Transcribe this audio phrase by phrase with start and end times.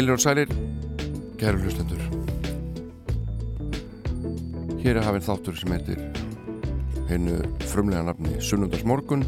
[0.00, 0.48] Heilir og sælir,
[1.36, 2.00] kæru hlustendur.
[4.80, 5.98] Hér er hafinn þáttur sem heitir
[7.10, 7.34] hennu
[7.68, 9.26] frumlega nafni Sunnundarsmorgun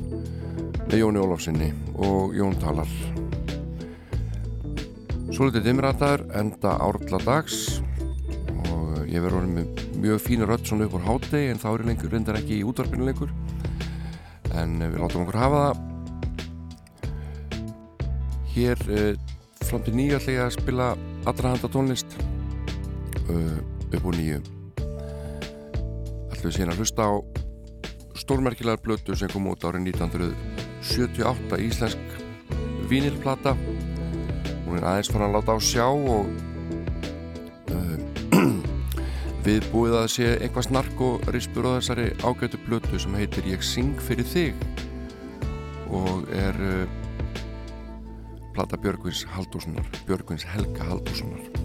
[0.86, 2.88] með Jóni Ólafsinni og Jón Talar.
[5.28, 7.58] Svo litið dimrataður enda árla dags
[8.62, 11.84] og ég verður orðin með mjög fína rödd svona upp á hátegi en þá er
[11.90, 13.36] lengur reyndar ekki í útvarpinu lengur
[14.56, 15.84] en við látum okkur hafa það.
[18.56, 19.21] Hér eh,
[19.72, 20.86] fram til nýja ætla ég að spila
[21.24, 22.18] allra handa tónlist.
[23.30, 23.56] Uh,
[23.92, 24.40] upp úr nýju
[26.32, 27.12] ætlum við síðan að hlusta á
[28.18, 32.16] stórmerkilegar blötu sem kom út árið 1978 íslensk
[32.90, 36.28] vinilplata hún er aðeins fann að láta á sjá og
[37.72, 37.96] uh,
[39.46, 43.64] við búið að sé eitthvað snark og rispur á þessari ágætu blötu sem heitir Ég
[43.64, 44.66] syng fyrir þig
[45.92, 47.01] og er uh,
[48.54, 51.62] plata Björgvins Haldússonar Björgvins Helga Haldússonar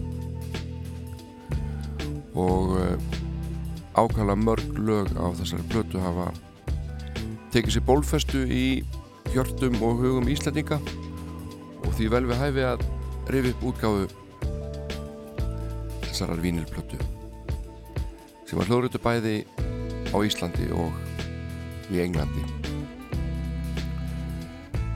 [2.37, 2.93] og uh,
[3.97, 6.29] ákvæmlega mörg lög á þessari blötu hafa
[7.49, 8.65] tekið sér bólfestu í
[9.33, 10.77] hjörtum og hugum íslendinga.
[11.81, 12.83] Og því vel við hæfi að
[13.33, 14.05] rifi upp útgáfu
[16.05, 16.99] þessarar vínilblötu
[18.47, 19.35] sem var hljóðrötu bæði
[20.13, 20.93] á Íslandi og
[21.91, 22.45] í Englandi.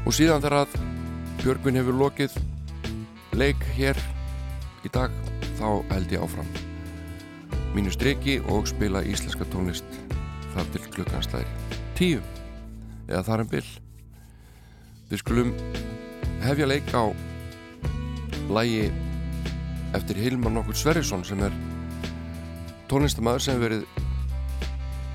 [0.06, 0.91] Og síðan þegar að
[1.42, 2.36] Björgvin hefur lokið
[3.34, 3.98] leik hér
[4.86, 5.14] í dag
[5.58, 6.50] þá held ég áfram.
[7.74, 9.88] Mínu streki og spila íslenska tónlist
[10.52, 12.20] þar til klukkanslæðir tíu
[13.08, 13.70] eða þar en byll
[15.10, 15.52] við skulum
[16.44, 17.10] hefja leik á
[18.52, 18.92] lægi
[19.98, 21.56] eftir Hilmar nokkur Sverrisson sem er
[22.92, 23.88] tónlistamæður sem verið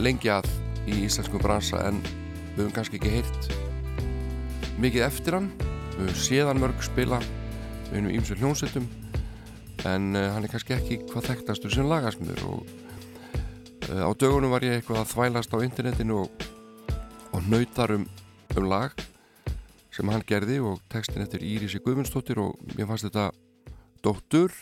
[0.03, 0.51] lengi að
[0.87, 3.51] í íslensku bransa en við höfum kannski ekki heyrt
[4.83, 5.51] mikið eftir hann
[5.97, 7.21] við höfum séðan mörg spila
[7.89, 8.89] við höfum ímsu hljónsettum
[9.89, 12.63] en uh, hann er kannski ekki hvað þekktastur sem lagasmur og
[13.91, 16.47] uh, á dögunum var ég eitthvað að þvælast á internetinu og,
[17.33, 18.07] og nautar um,
[18.57, 18.95] um lag
[19.97, 23.31] sem hann gerði og textin eftir Írisi Guðmundsdóttir og mér fannst þetta
[24.05, 24.53] dóttur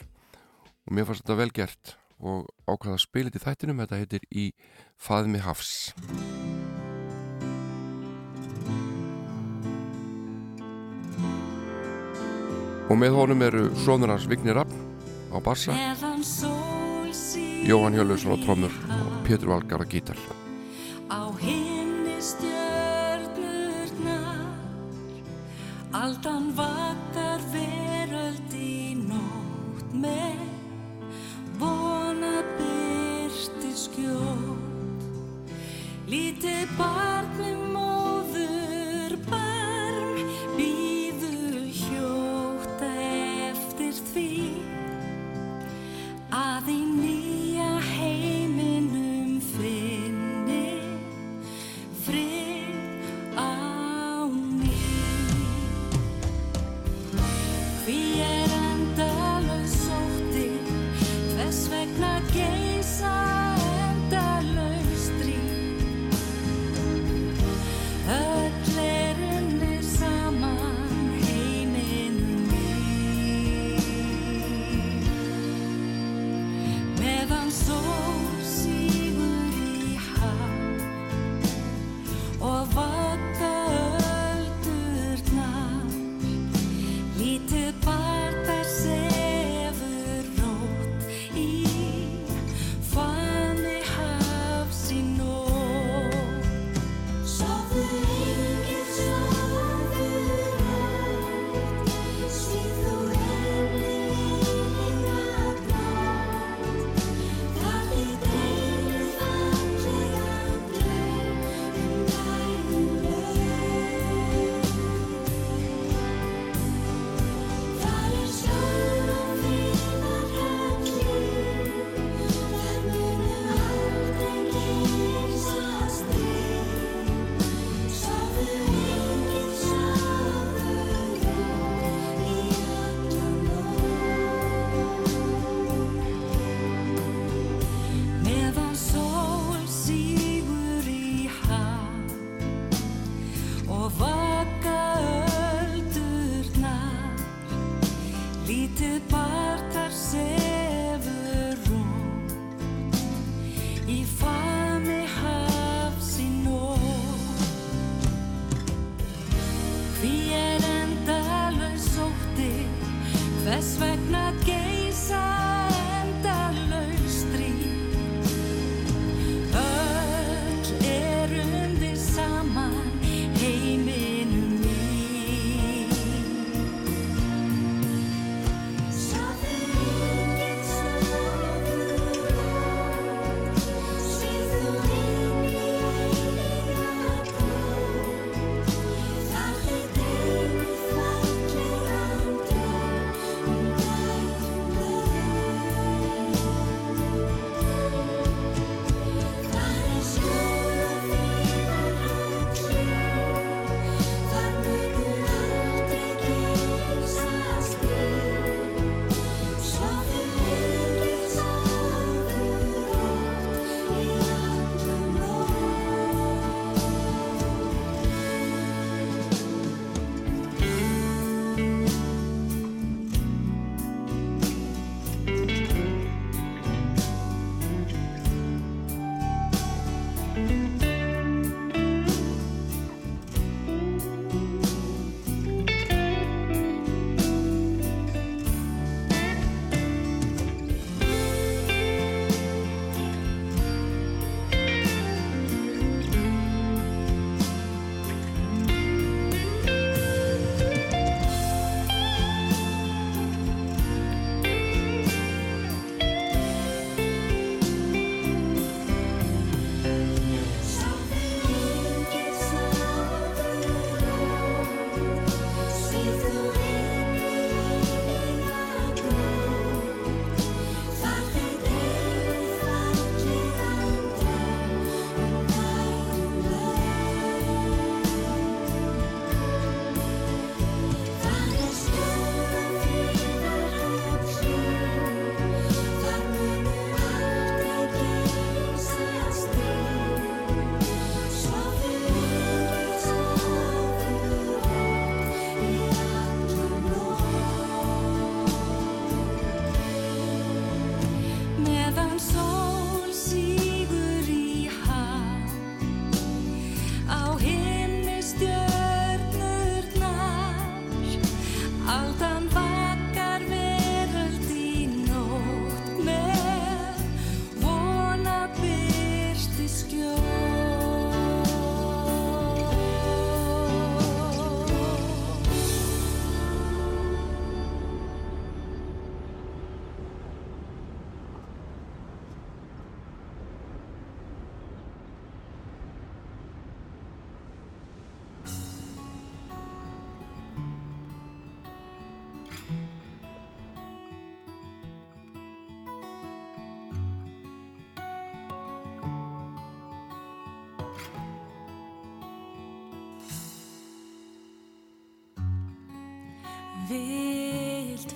[0.87, 3.83] og mér fannst þetta vel gert og ákvaða spilit í þættinum.
[3.83, 4.51] Þetta heitir Í
[5.01, 6.54] faðmi hafs
[12.89, 14.73] og með honum eru svonur hans Vignir Rapp
[15.33, 15.73] á bassa
[17.65, 20.19] Jóhann Hjörlusson á trommur og Pétur Valgar á gítar.
[21.09, 23.65] Á hinni stjörnurnar.
[25.97, 30.37] Aldan vakar veröld í nótt með
[31.57, 35.01] vona byrti skjótt
[36.05, 37.24] Lítið barn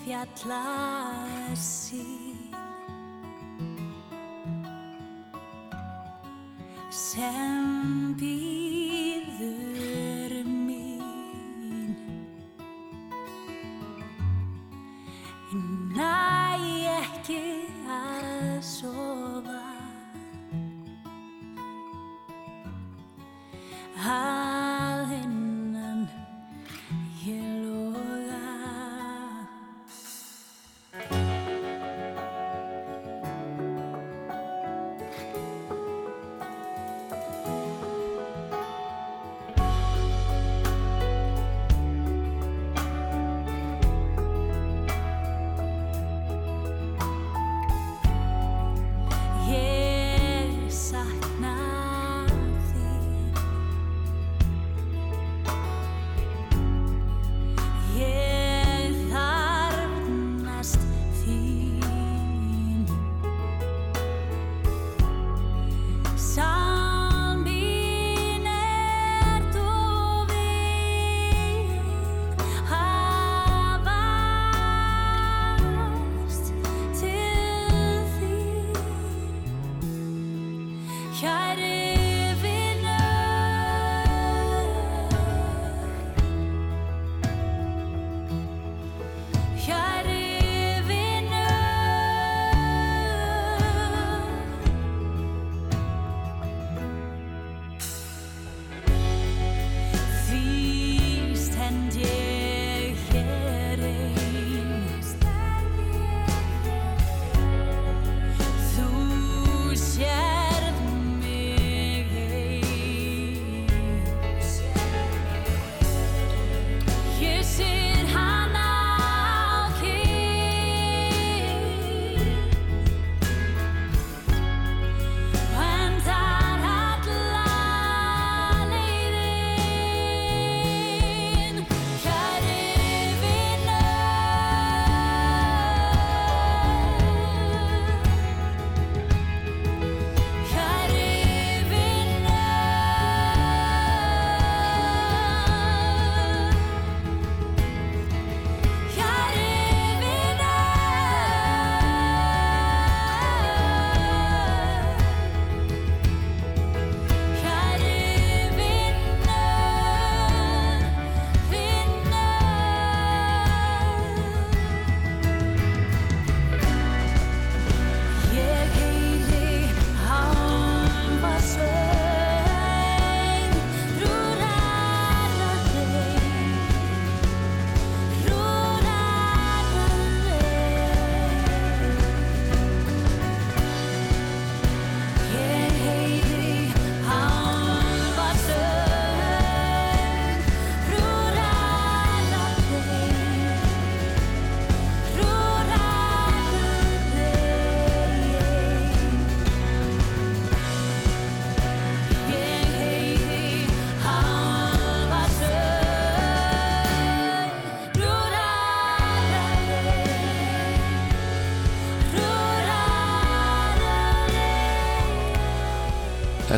[0.09, 0.88] fjalla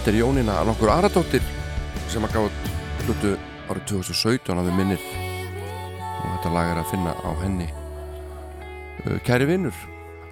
[0.00, 1.42] Þetta er Jónína nokkur Aradóttir
[2.08, 2.70] sem að gáði
[3.04, 3.32] hlutu
[3.68, 5.02] árið 2017 að við minnir.
[6.00, 7.66] Og þetta lag er að finna á henni.
[9.04, 9.76] Uh, Kæri vinnur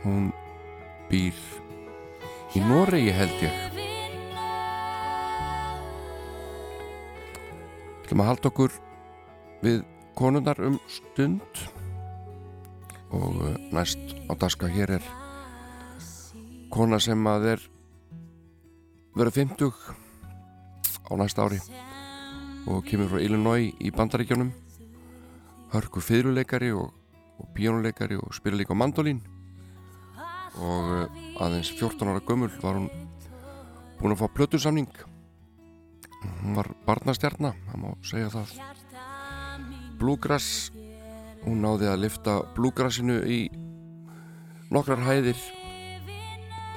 [0.07, 0.31] hún
[1.11, 1.37] býr
[2.57, 3.61] í Noregi held ég.
[8.07, 8.83] Ætlum að halda okkur
[9.69, 9.83] við
[10.17, 11.67] konundar um stund.
[13.13, 15.17] Og uh, næst á daska hér er
[16.73, 17.73] kona sem að er
[19.17, 19.73] verið 50
[21.09, 21.61] á næsta ári
[22.69, 24.53] og kemur frá Illinois í bandaríkjónum
[25.73, 26.93] hörku fyrirleikari og,
[27.39, 29.21] og píjónuleikari og spila líka mandolín.
[30.59, 32.89] Og uh, aðeins 14 ára gömul var hún
[34.01, 34.91] búin að fá plötusamning.
[36.43, 38.57] Hún var barnastjarna það má segja það.
[39.99, 40.73] Bluegrass
[41.45, 43.41] hún náði að lifta Bluegrassinu í
[44.75, 45.39] nokkrar hæðir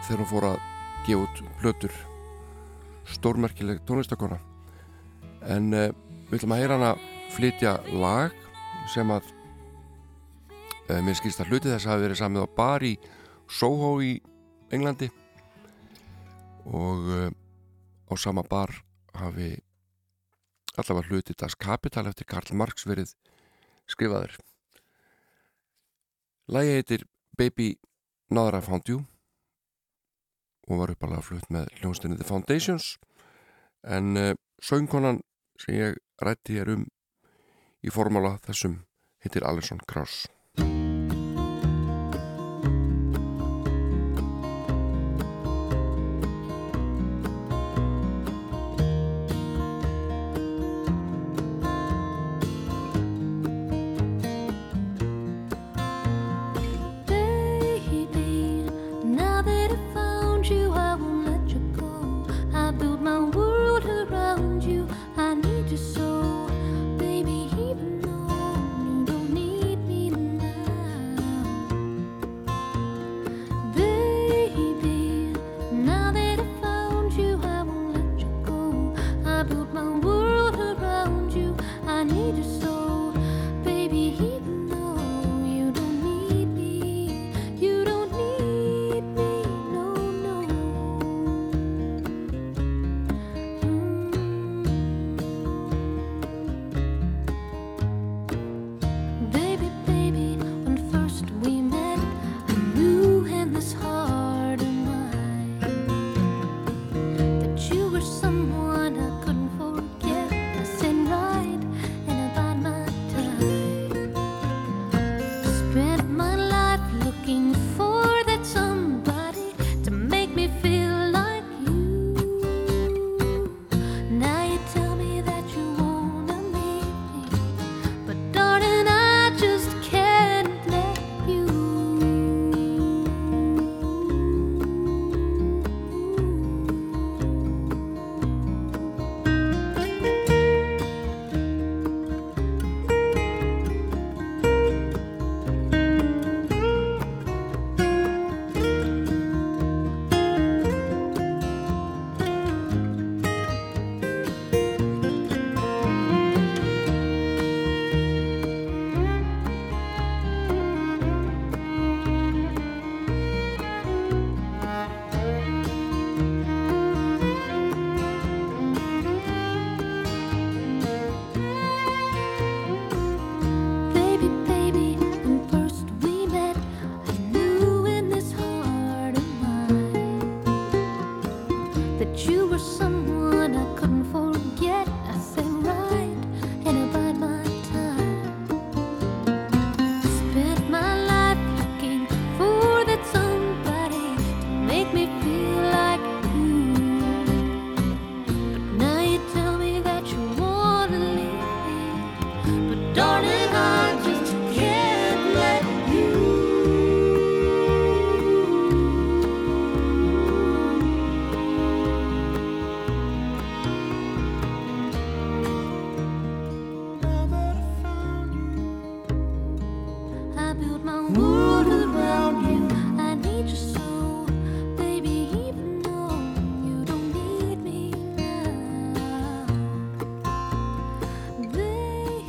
[0.05, 0.63] þegar hún fór að
[1.07, 2.10] gefa út plötur
[3.15, 4.39] stórmerkileg tónlistakona
[5.49, 5.89] en uh,
[6.29, 6.91] við ætlum að heyra hana
[7.33, 8.35] flytja lag
[8.91, 9.25] sem að
[10.89, 12.93] uh, mér skilst að hluti þess hafi verið samið á bar í
[13.51, 14.13] Soho í
[14.71, 15.09] Englandi.
[16.71, 17.27] Og uh,
[18.07, 18.71] á sama bar
[19.17, 19.53] hafi
[20.79, 23.11] allavega hluti Das Kapital eftir Karl Marx verið
[23.91, 24.37] skrifaður
[26.51, 27.03] Lægi heitir
[27.37, 27.73] Baby
[28.31, 29.03] Found You
[30.69, 32.95] og var uppalega flutt með hljónstinni The Foundations.
[33.83, 35.21] En uh, söngkonan
[35.61, 36.85] sem ég rætti hér um
[37.81, 38.81] í formála þessum
[39.23, 40.27] heitir Alison Krauss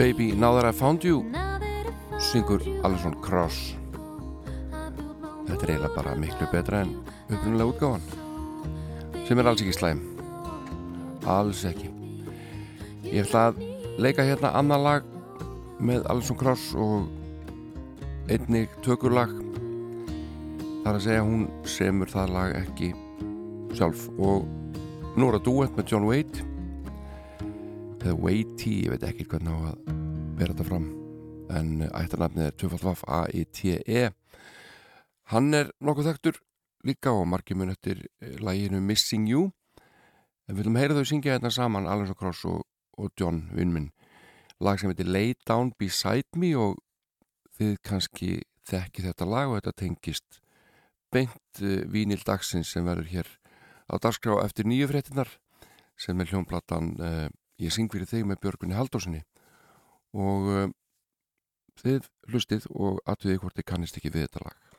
[0.03, 1.23] Baby Now That I Found You
[2.19, 3.47] syngur Alison my
[5.47, 6.91] Þetta er eiginlega bara miklu betra en
[7.31, 8.03] upprunalega útgáfan
[9.29, 10.03] sem er alls ekki slæm.
[11.23, 11.93] Alls ekki.
[13.13, 13.63] Ég ætla að
[14.03, 15.07] leika hérna annar lag
[15.79, 17.07] með Alison Krauss og
[18.27, 19.31] einnig tökurlag
[20.83, 22.91] þar að segja hún semur það lag ekki
[23.79, 24.09] sjálf.
[24.19, 24.51] Og
[25.15, 26.52] nú er að duett með John Waite
[28.03, 29.95] eða Waitey, ég veit ekki hvernig á að
[30.39, 30.91] bera þetta fram
[31.53, 34.11] en ættarnafnið er 2FA-A-I-T-E
[35.31, 36.39] Hann er nokkuð þekktur
[36.85, 39.51] líka og margir mun eftir eh, laginu Missing You.
[40.45, 42.65] En við viljum heyra þau syngja hérna saman Alonso Cross og,
[42.99, 43.93] og John Vinnminn
[44.63, 46.81] lag sem heitir Lay Down Beside Me og
[47.57, 48.33] þið kannski
[48.69, 50.43] þekki þetta lag og þetta tengist
[51.13, 53.33] beint uh, vínil dagsins sem verður hér
[53.89, 55.33] á dagskrá eftir nýju fréttinar
[55.99, 57.27] sem er hljónplatan uh,
[57.61, 59.23] Ég syng fyrir þig með Björgunni Haldósinni
[60.13, 60.69] og uh,
[61.83, 64.72] þið hlustið og aðtöðið hvort þið kannist ekki við þetta lag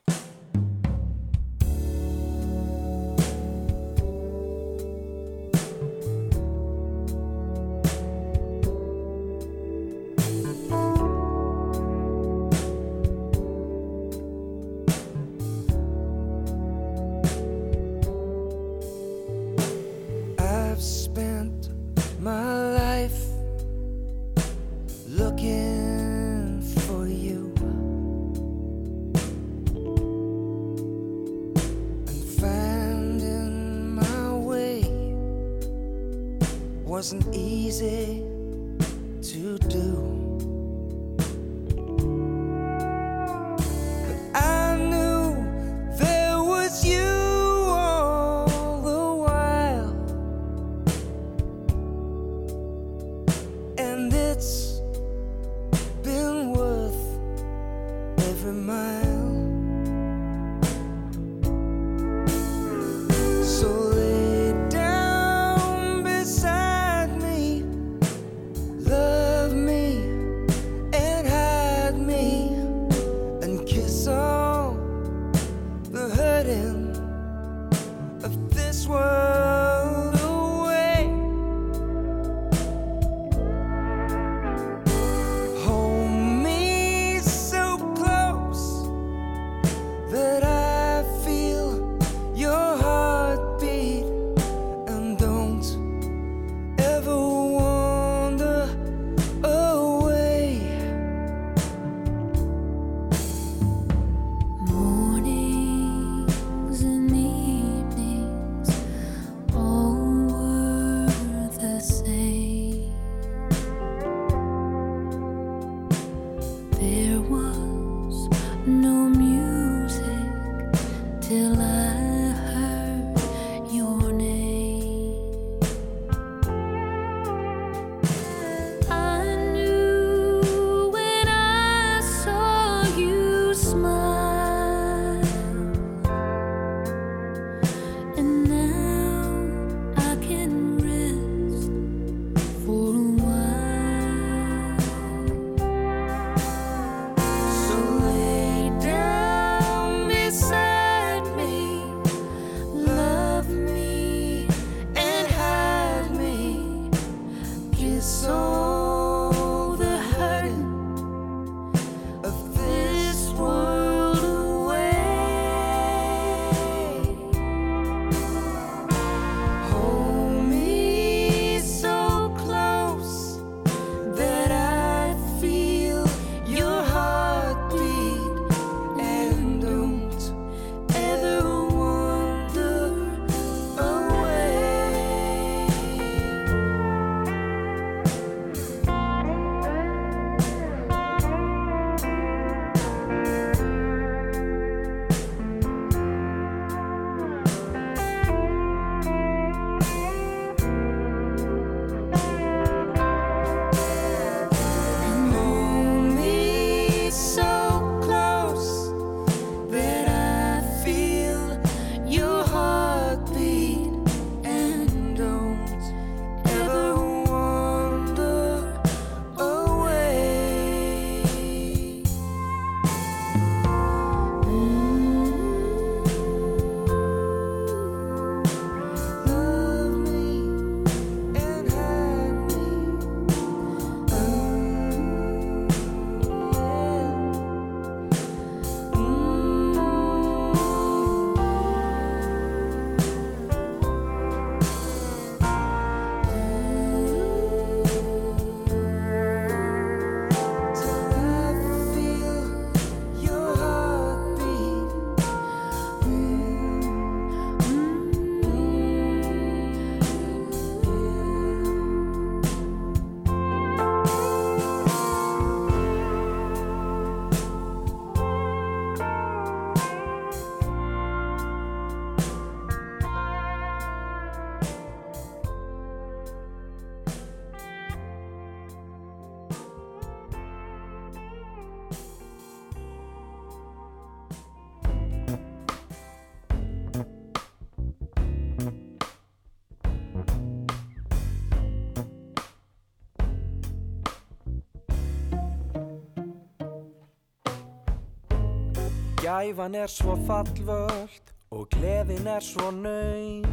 [299.24, 303.46] Gæfan er svo fallvöld og gleðin er svo nöym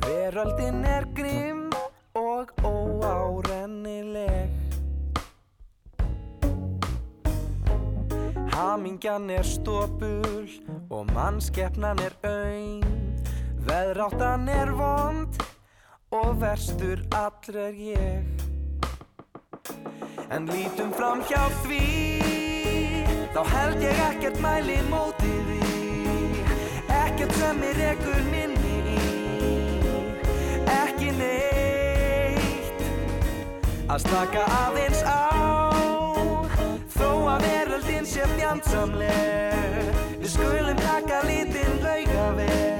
[0.00, 1.68] Veröldin er grím
[2.14, 4.48] og óárennileg.
[8.54, 10.48] Hamingjan er stópul
[10.90, 12.80] og mannskeppnan er auðn
[13.68, 15.36] Veðráttan er vond
[16.08, 18.24] og verstur allra er ég.
[20.30, 22.35] En lítum fram hjá því
[23.36, 25.58] þá held ég ekkert mæli mótið í
[26.88, 29.00] ekkert sem er ekkur minni í.
[30.72, 32.80] Ekki neitt
[33.92, 35.28] að slaka aðeins á
[36.96, 39.92] þó að veröldin sé fjandsamleg.
[40.16, 42.75] Við skulum taka lítinn laugavel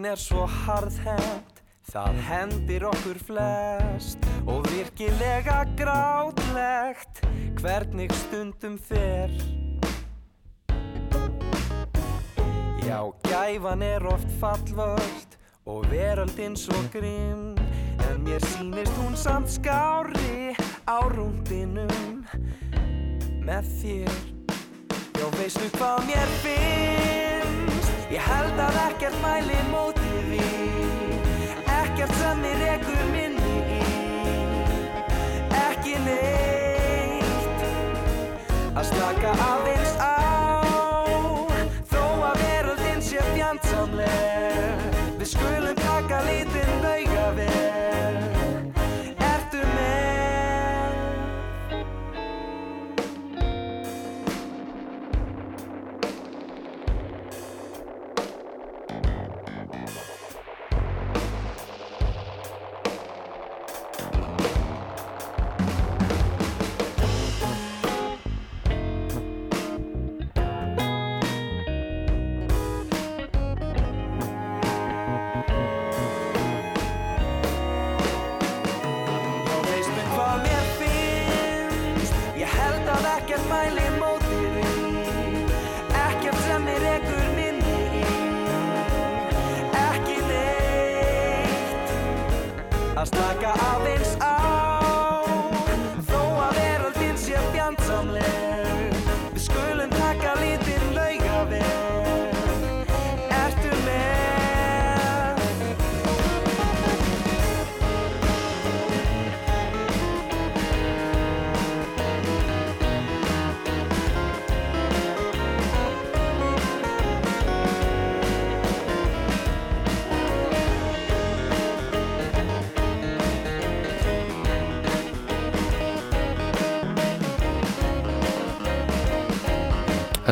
[0.00, 1.58] Ástin er svo harðhend,
[1.92, 7.20] það hendir okkur flest og virkilega grátlegt
[7.60, 9.28] hvernig stundum fer.
[12.80, 15.36] Já, gæfan er oft fallvöld
[15.68, 17.52] og veröldin svo grimm
[18.08, 20.56] en mér sýnist hún samt skári
[20.88, 22.24] á rúndinum
[23.44, 24.22] með þér.
[25.20, 27.29] Já, veistu hvað mér finnst?
[28.10, 33.82] Ég held að ekkert mæli mótið við Ekkert sem mér ekkur minni í.
[35.60, 37.68] Ekki neitt.
[38.74, 40.19] Að slaka aðeins á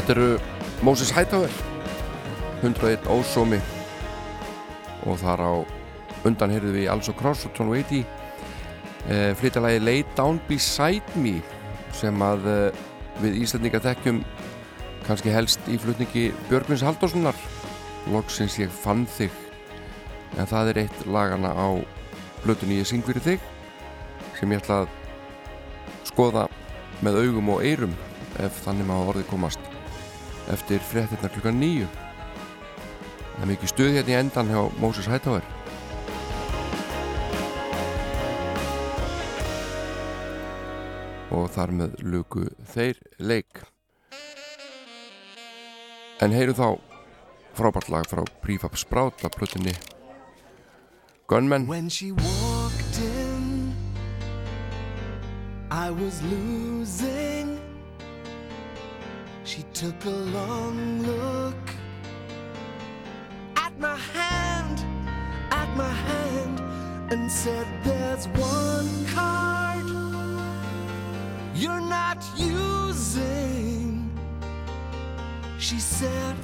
[0.08, 1.50] Þetta eru Moses Hightower
[2.62, 3.58] 101 Ósómi.
[5.04, 5.52] Og þar á
[6.24, 7.98] undan heyrðum við Also Cross og Tom Waity
[9.04, 11.42] e, flytja lagi Lay Down Beside Me
[11.92, 12.56] sem að e,
[13.20, 14.24] við Íslandinga þekkjum
[15.04, 17.36] kannski helst í flutningi Björgvins Halldórssonar.
[18.08, 19.36] Loksins ég fann þig.
[20.40, 21.68] En það er eitt lagana á
[22.46, 23.48] flutunni ég syng fyrir þig
[24.40, 24.92] sem ég ætla að
[26.08, 26.48] skoða
[27.04, 27.98] með augum og eyrum
[28.40, 29.67] ef þannig maður orðið komast
[30.52, 31.88] eftir fréttirna klukkan nýju
[33.38, 35.44] það er mikið stuð hérna í endan hjá Moses Hightower.
[41.30, 43.62] Og þar með luku þeir leik.
[46.18, 46.80] En heyru þá
[47.54, 49.76] frábært lag frá Prefab Sprout af plötunni
[51.30, 51.70] Gunman.
[55.70, 57.57] I was losing.
[59.48, 61.70] She took a long look
[63.56, 64.84] at my hand,
[65.50, 66.60] at my hand,
[67.10, 69.86] and said, There's one card
[71.54, 74.10] you're not using.
[75.58, 76.36] She said,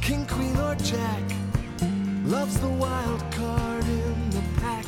[0.00, 1.24] King, Queen, or Jack
[2.24, 4.86] loves the wild card in the pack.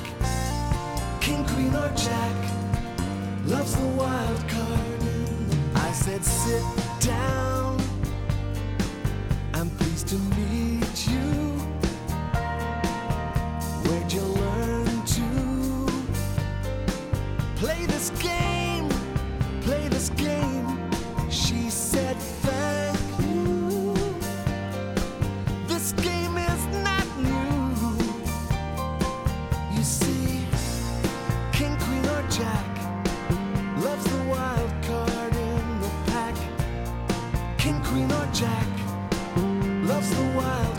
[1.20, 2.36] King, Queen, or Jack
[3.44, 4.99] loves the wild card
[5.90, 6.62] I said, sit
[7.00, 7.76] down.
[9.54, 10.69] I'm pleased to meet
[38.40, 38.66] Jack
[39.84, 40.69] loves the wild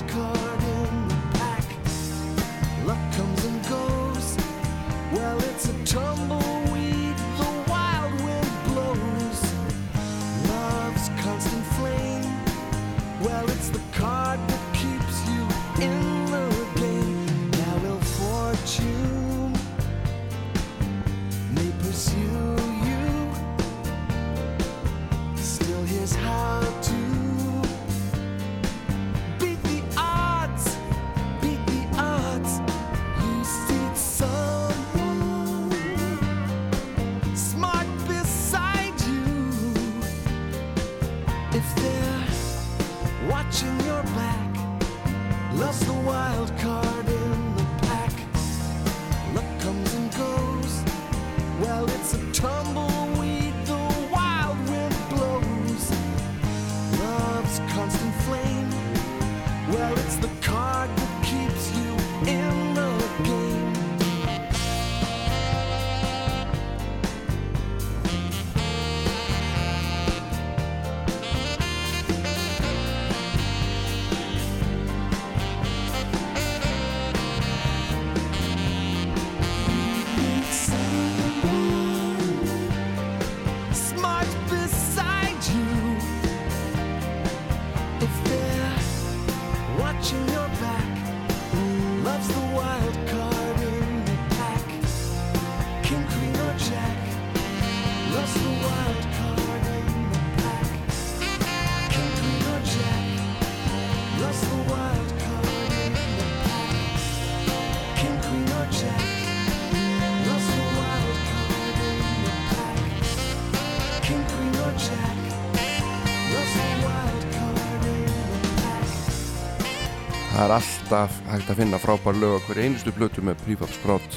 [120.91, 124.15] alltaf hægt að finna frábær lög á hverju einustu plötu með Prefab Sprout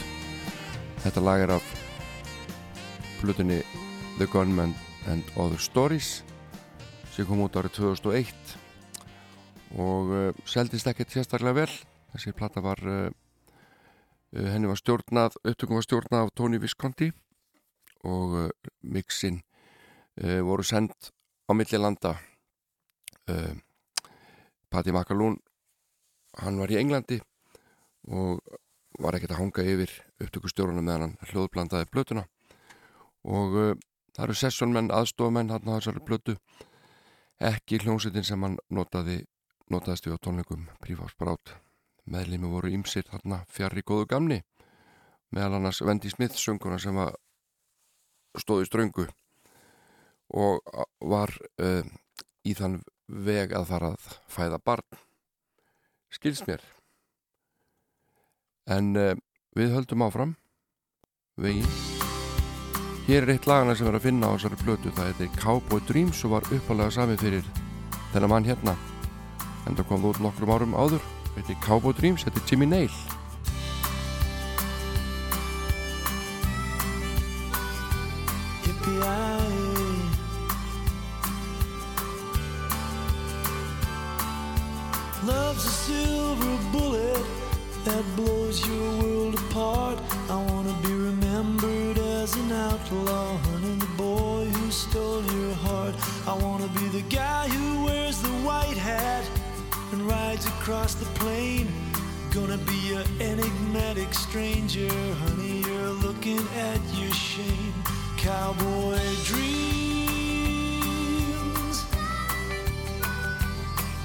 [1.05, 1.69] Þetta lag er af
[3.21, 3.61] plötunni
[4.17, 4.73] The Gunman
[5.07, 6.25] and Other Stories
[7.15, 8.57] sem kom út árið 2001
[9.79, 11.79] og uh, seldist ekkert sérstaklega vel.
[12.11, 13.07] Þessi plata var uh,
[14.35, 17.13] henni var stjórnað upptökum var stjórnað af Tony Visconti
[18.03, 19.45] og uh, mixin
[20.19, 21.15] voru sendt
[21.47, 22.17] á milli landa.
[23.31, 23.55] Uh,
[24.75, 25.39] Patti Makalún
[26.43, 27.21] hann var í Englandi
[28.11, 28.43] og
[29.01, 29.93] var ekkert að hanga yfir
[30.23, 32.25] upptökustjórunum meðan hann hljóðblandaði blötuna
[33.25, 33.75] og uh,
[34.15, 36.37] það eru sessónmenn, aðstofamenn hann á þessari blötu
[37.43, 39.23] ekki hljómsveitin sem hann notaði
[39.73, 41.57] notaðist við á tónleikum Prífásbrát
[42.11, 44.41] meðlimi voru ýmsir þarna fjarr í góðu gamni.
[45.35, 46.99] Meðal annars Wendy Smith sönguna sem
[48.39, 49.07] stóði ströngu
[50.35, 50.61] og
[51.01, 51.83] var uh,
[52.45, 55.03] í þann veg að fara að fæða barn
[56.15, 56.63] skils mér.
[58.71, 59.13] En uh,
[59.59, 60.37] við höldum áfram.
[61.41, 61.69] Veginn
[63.05, 66.23] hér er eitt lagana sem er að finna á þessari blötu það heitir Cowboy Dreams
[66.25, 67.45] og var uppalega sami fyrir
[68.15, 68.77] þennan mann hérna.
[69.69, 71.05] En það kom það út nokkrum árum áður.
[71.35, 73.14] Heitir Cowboy Dreams, er Jimmy Nail
[88.67, 89.99] your world apart.
[90.29, 95.95] I wanna be remembered as an outlaw, honey, the boy who stole your heart.
[96.27, 99.25] I wanna be the guy who wears the white hat
[99.93, 101.69] and rides across the plain.
[102.33, 104.91] Gonna be an enigmatic stranger,
[105.23, 105.63] honey.
[105.67, 107.75] You're looking at your shame.
[108.17, 110.25] Cowboy dreams,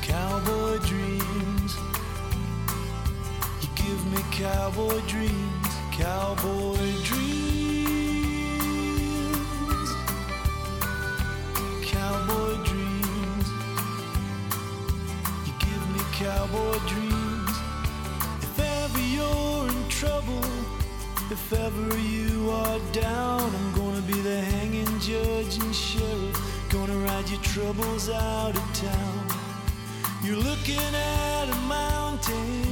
[0.01, 1.28] cowboy dreams.
[4.39, 8.29] Cowboy dreams, cowboy dreams,
[11.83, 13.47] cowboy dreams.
[15.45, 17.51] You give me cowboy dreams.
[18.41, 20.45] If ever you're in trouble,
[21.29, 26.37] if ever you are down, I'm gonna be the hanging judge and sheriff.
[26.69, 29.27] Gonna ride your troubles out of town.
[30.23, 32.68] You're looking at a mountain,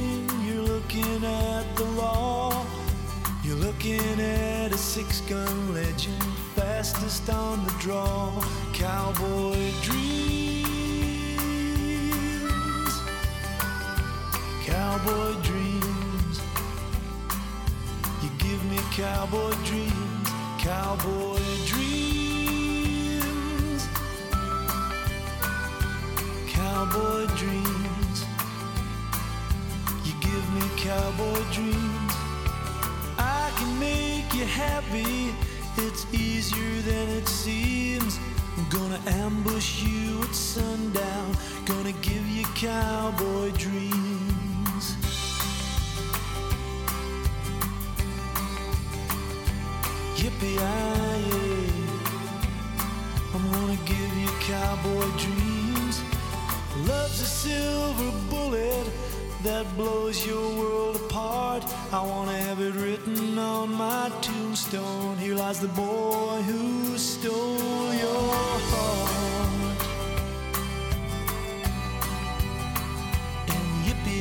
[1.18, 2.64] looking at the law.
[3.42, 6.22] You're looking at a six gun legend,
[6.54, 8.42] fastest on the draw.
[8.72, 10.04] Cowboy dreams,
[14.64, 16.40] cowboy dreams.
[18.22, 22.78] You give me cowboy dreams, cowboy dreams,
[26.48, 27.67] cowboy dreams.
[30.88, 32.12] Cowboy dreams.
[33.18, 35.34] I can make you happy,
[35.76, 38.18] it's easier than it seems.
[38.56, 41.36] I'm gonna ambush you at sundown,
[41.66, 44.84] gonna give you cowboy dreams.
[50.16, 51.70] Yippee-yi-yi.
[53.34, 55.96] I'm gonna give you cowboy dreams.
[56.88, 58.86] Love's a silver bullet
[59.42, 61.64] that blows your world apart.
[61.92, 65.16] I wanna have it written on my tombstone.
[65.18, 68.32] Here lies the boy who stole your
[68.70, 69.18] heart.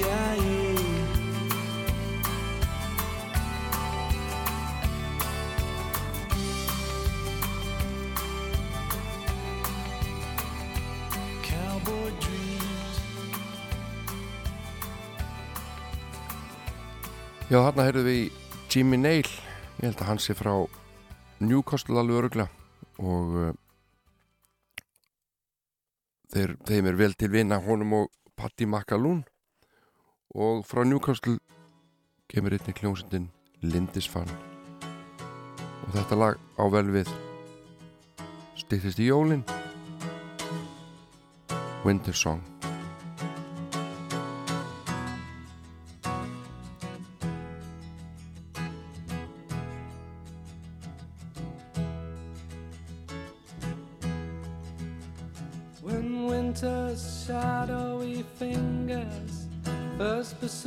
[0.07, 0.56] CIA.
[0.56, 0.56] Cowboy
[17.47, 18.23] Já, þarna heyrðum við í
[18.67, 19.27] Jimmy Nail.
[19.77, 20.51] Ég held að hann sé frá
[21.39, 22.49] Newcastle alveg öruglega
[22.99, 23.53] og uh,
[26.33, 29.21] þeir, þeim er vel til vinna honum og Patti McAloon.
[30.35, 31.37] Og frá Newcastle
[32.27, 33.29] kemur einnig kljónsundin
[33.63, 34.35] Lindisfarne.
[35.87, 37.15] Og þetta lag á vel við
[38.59, 39.47] stýttist í jólin.
[41.87, 42.56] Winter Song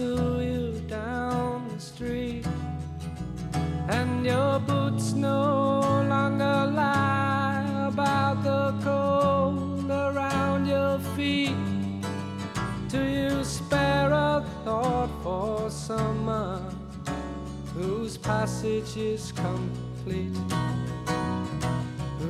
[0.01, 2.46] first you down the street,
[3.88, 11.55] and your boots no longer lie about the cold around your feet.
[12.88, 16.62] Do you spare a thought for summer
[17.74, 20.36] whose passage is complete?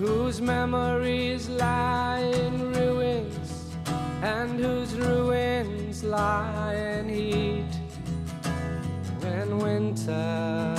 [0.01, 3.75] whose memories lie in ruins
[4.23, 7.50] and whose ruins lie in heat
[9.51, 10.75] when winter.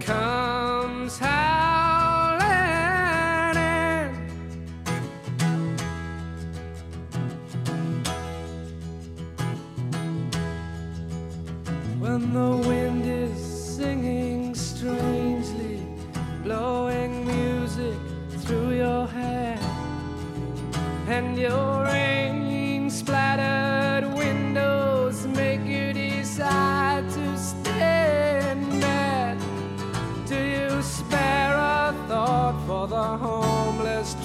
[0.00, 2.46] Comes howling
[3.56, 4.10] in.
[12.00, 13.38] When the wind is
[13.76, 15.86] singing strangely,
[16.42, 17.98] blowing music
[18.38, 19.58] through your hair,
[21.08, 21.79] and your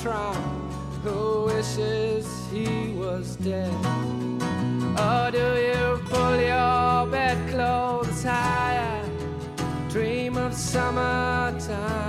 [0.05, 0.55] homeless
[1.03, 3.73] who wishes he was dead?
[4.97, 9.03] Or do you pull your bedclothes higher?
[9.89, 12.04] Dream of summertime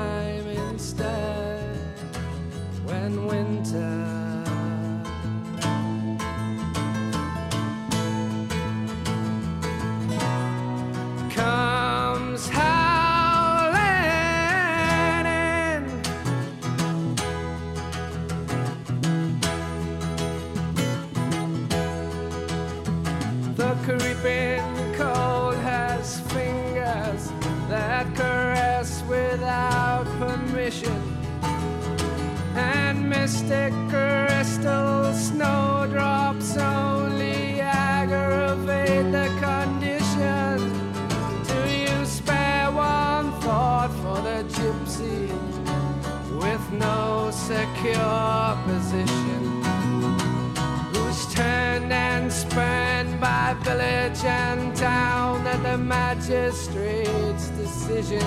[54.17, 58.21] village and town and the magistrate's decision.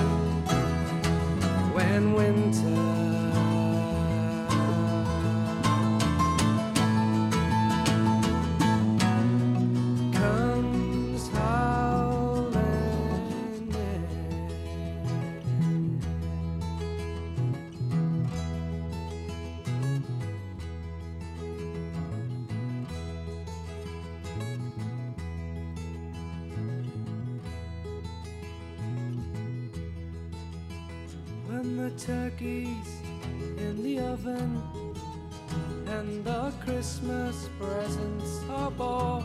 [1.74, 3.19] When winter
[32.40, 33.02] turkey's
[33.58, 34.62] in the oven
[35.88, 39.24] and the Christmas presents are bought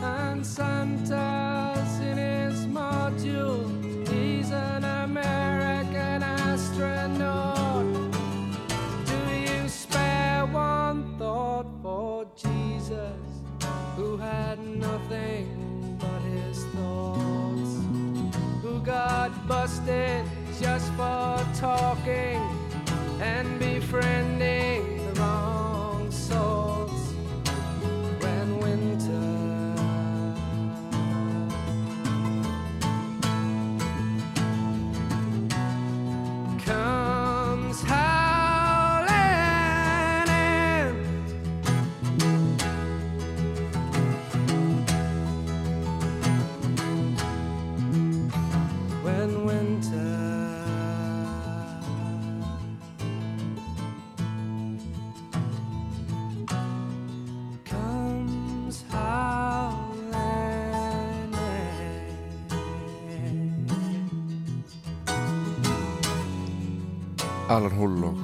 [0.00, 3.68] and Santa's in his module.
[4.08, 7.84] He's an American astronaut.
[9.06, 13.20] Do you spare one thought for Jesus,
[13.96, 17.28] who had nothing but his thoughts?
[18.62, 20.24] who got busted
[20.60, 22.40] just for talking
[23.20, 24.97] and befriending
[67.48, 68.18] Alan Hull og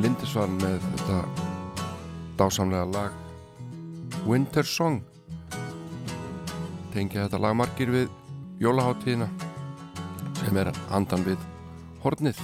[0.00, 1.18] Lindisfarn með þetta
[2.38, 5.02] dásamlega lag Winter Song.
[6.94, 8.08] Tengja þetta lagmarkir við
[8.62, 9.28] jólaháttíðina
[10.40, 11.42] sem er andan við
[12.04, 12.40] hornið.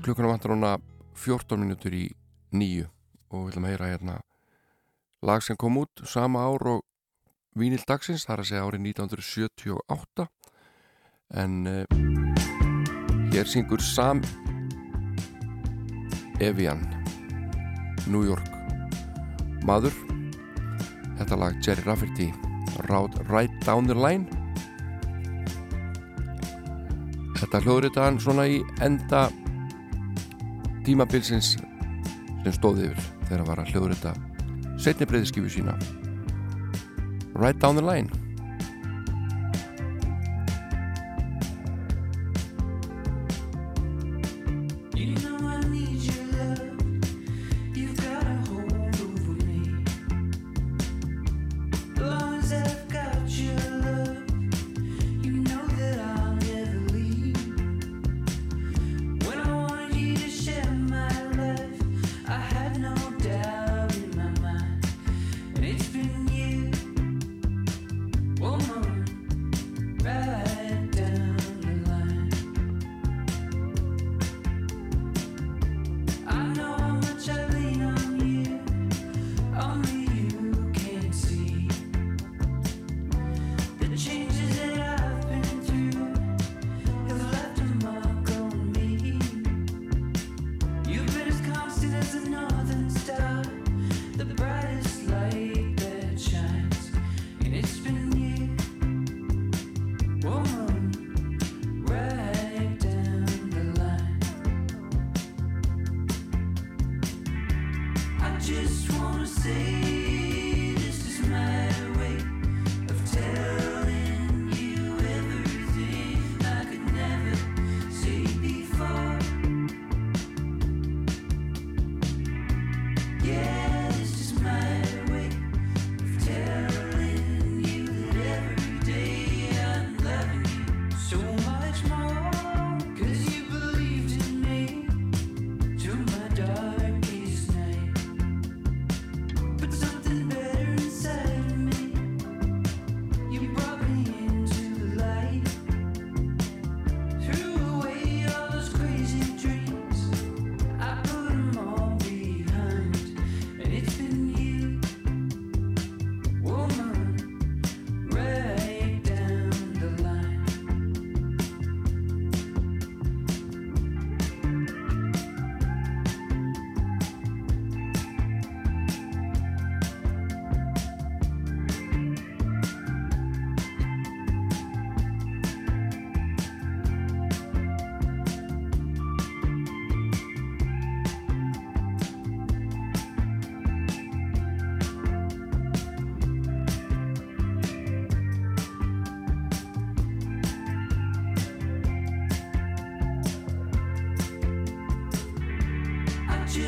[0.00, 0.72] Klukkuna vantar húnna
[1.12, 2.06] 14 minútur í
[2.56, 2.88] nýju
[3.28, 4.20] og við viljum heyra hérna
[5.26, 6.84] lag sem kom út sama ár og
[7.56, 10.26] Vínil dagsins, það er að segja árið 1978
[11.40, 12.65] en uh,
[13.36, 14.20] hér syngur Sam
[16.40, 16.80] Evian
[18.08, 18.48] New York.
[19.68, 19.92] Maður
[21.18, 22.30] þetta lag Jerry Rafferty
[23.28, 24.24] Right Down the Line.
[27.36, 29.26] Þetta hljóður þetta hann svona í enda
[30.88, 35.76] tímabilsins sem stóði yfir þegar hann var að hljóður þetta setni breyðiskifu sína.
[37.36, 38.25] Right Down the Line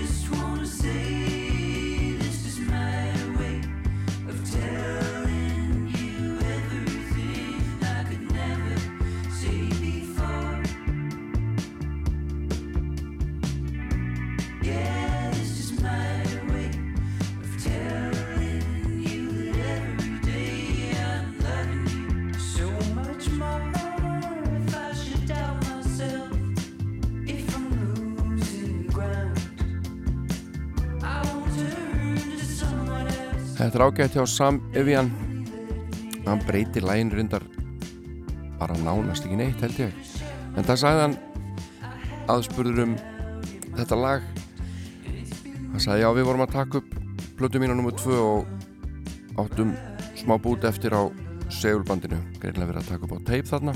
[0.09, 1.18] just wanna say
[33.69, 35.11] Þetta er ágætt hjá Sam Evian.
[36.25, 37.43] Hann breytir lægin reyndar
[38.57, 39.97] bara nánast ekki neitt held ég.
[40.57, 41.17] En það sagði hann
[42.33, 42.95] aðspurður um
[43.77, 44.23] þetta lag.
[45.05, 46.95] Hann sagði já við vorum að taka upp
[47.37, 47.93] plötu mínu nr.
[48.01, 49.75] 2 og áttum
[50.17, 51.05] smá bút eftir á
[51.53, 53.75] segulbandinu, greinlega verið að taka upp á teip þarna.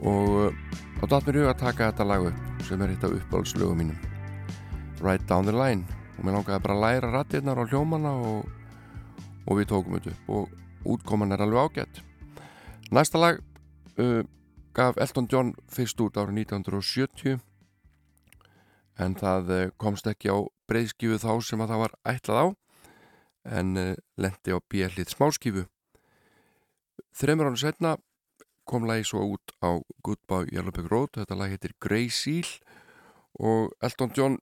[0.00, 0.56] Og
[1.02, 3.84] þá datt mér í hug að taka þetta lag upp sem er eitt af uppáhaldslögum
[3.84, 4.00] mínum.
[5.04, 5.84] Right Down the Line.
[6.16, 8.48] Og mér langaði bara að læra rattirnar á hljómana og,
[9.50, 12.02] og við tókum þetta upp og útkoman er alveg ágætt
[12.94, 13.40] næsta lag
[13.98, 14.22] uh,
[14.74, 17.40] gaf Elton John fyrst út árið 1970
[19.02, 20.38] en það uh, komst ekki á
[20.70, 22.46] breyðskifu þá sem að það var ætlað á
[23.60, 25.66] en uh, lendi á bjellið smáskifu
[27.18, 27.96] þreymur ánum setna
[28.70, 32.46] kom lagi svo út á Goodbye Yellowback Road, þetta lag heitir Grey Seal
[33.40, 34.36] og Elton John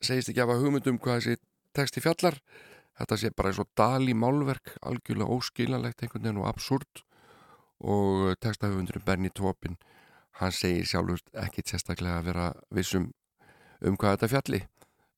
[0.00, 1.42] segist ekki af að hugmyndum hvað þessi
[1.76, 2.38] texti fjallar
[2.98, 7.04] þetta sé bara eins og dali málverk algjörlega óskilanlegt einhvern veginn og absúrt
[7.84, 9.76] og textahöfundurinn Bernie Taupin
[10.40, 13.10] hann segir sjálfur ekki sérstaklega að vera vissum
[13.84, 14.60] um hvað þetta fjalli.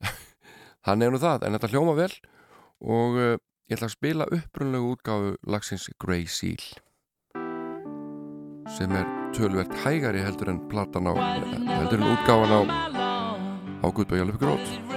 [0.87, 2.11] Hann er nú það, en þetta hljóma vel.
[2.85, 3.37] Og uh,
[3.71, 6.61] ég ætla að spila upprunlegu útgáfu lagsins Grey Seal
[8.77, 12.61] sem er tölvert hægari heldur en platan á heldur en útgáfan á
[13.81, 14.96] á Guðbæði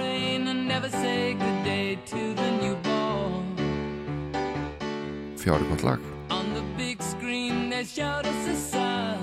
[5.40, 9.18] fjári gott lag On the big screen they showed us the sun,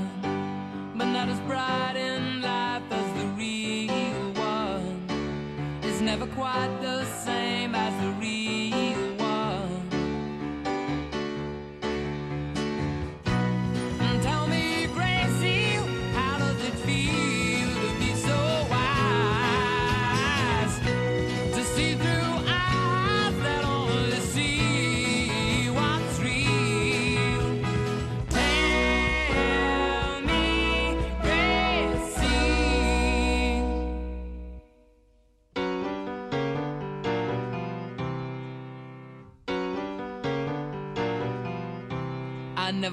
[0.98, 4.98] but not as bright in life as the real one.
[5.88, 6.87] It's never quite the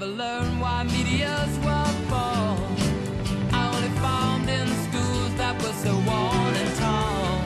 [0.00, 2.58] never learned why meteors were born.
[3.52, 7.42] I only found in schools that were so worn and torn.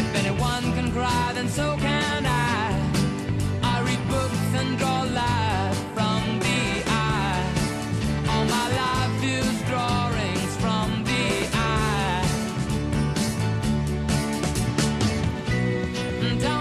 [0.00, 2.80] If anyone can cry, then so can I.
[3.62, 7.46] I read books and draw life from the eye.
[8.30, 12.26] All my life is drawings from the eye.
[16.40, 16.53] Tell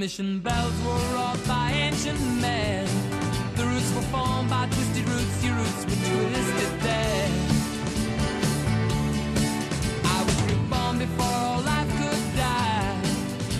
[0.00, 2.86] mission bells were wrought by ancient men.
[3.54, 7.28] The roots were formed by twisted roots, your roots were twisted there.
[10.16, 12.98] I was reborn before all life could die.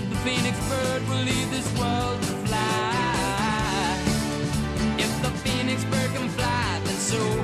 [0.08, 3.98] The phoenix bird will leave this world to fly.
[4.96, 7.39] If the phoenix bird can fly, then so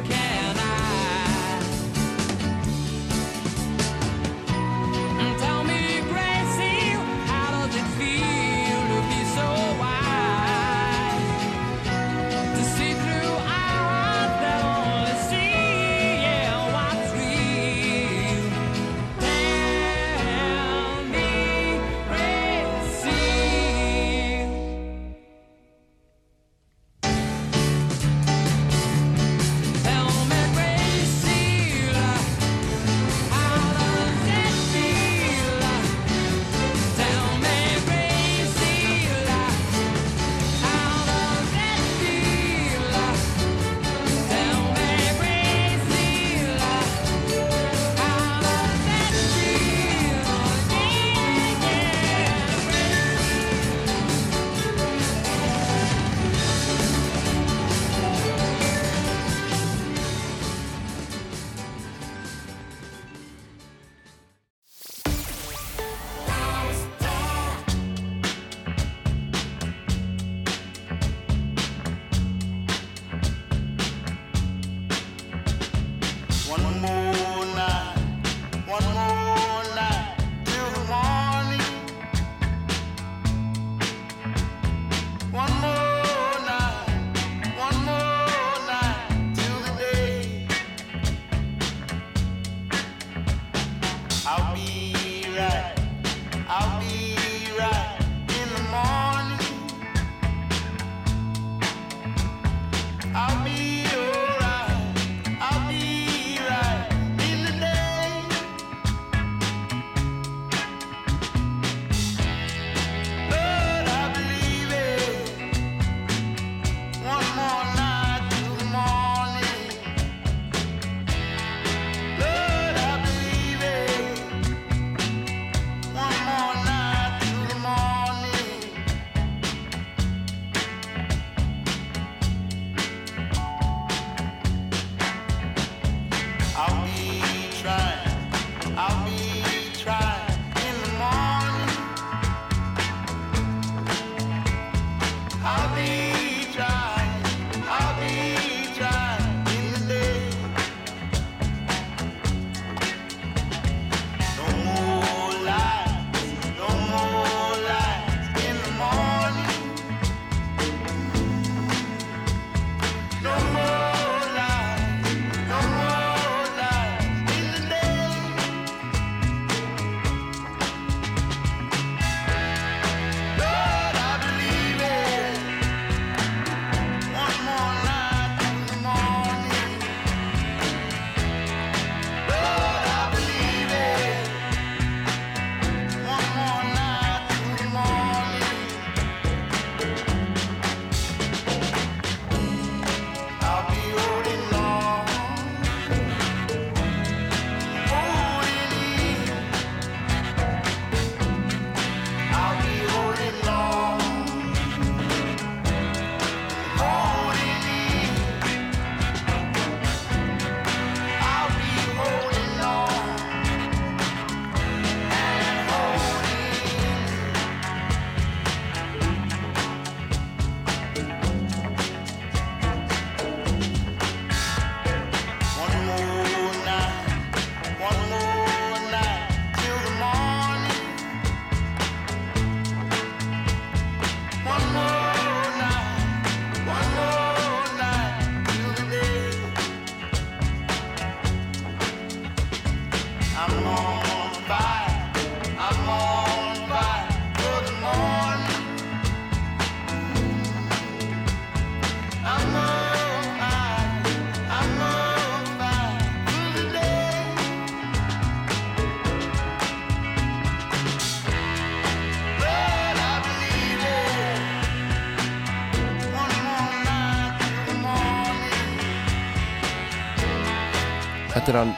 [271.47, 271.77] Er hann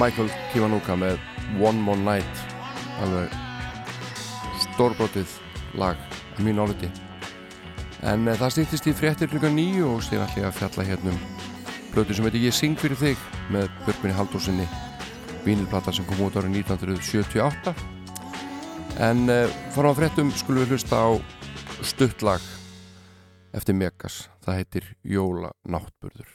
[0.00, 1.18] Michael Kiwanuka með
[1.60, 2.38] One More Night.
[3.04, 3.34] Alveg
[4.62, 5.34] stórbrotið
[5.76, 5.98] lag
[6.38, 6.88] að mínu áliti.
[8.00, 11.18] En uh, það stýttist í fréttir klukkan nýju og sér allir að fjalla hérna um
[11.92, 14.68] blötu sem heitir Ég syng fyrir þig með Björgvinni Haldósinni
[15.44, 17.74] vínilplata sem kom út árið 1978
[19.04, 21.10] en uh, fórum að fréttum skulum við hlusta á
[21.84, 22.48] stuttlag
[23.52, 24.24] eftir Megas.
[24.40, 26.33] Það heitir Jóla náttburður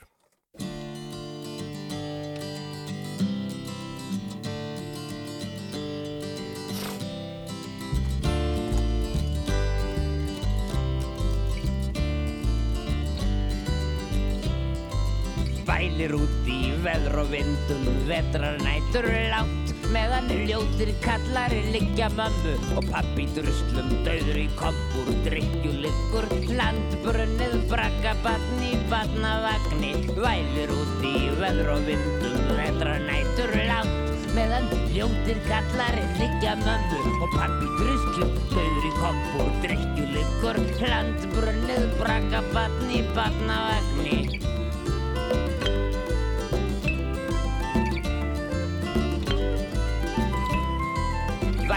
[15.80, 22.56] Vælir út í veður og vindum, vetrar nætur langt Meðan ljótir kallar liggja mömmu.
[22.76, 26.28] Og pappi druslum Dauður í kompur, drikkjuliggur,
[26.60, 34.68] landbrunnið, bragga batn í batnavagni Vælir út í veður og vindum, vetrar nætur langt Meðan
[34.92, 37.18] ljótir kallar liggja mömmu.
[37.24, 44.59] Og pappi druslum Dauður í kompur, drikkjuliggur, landbrunnið, bragga batn í batnavagni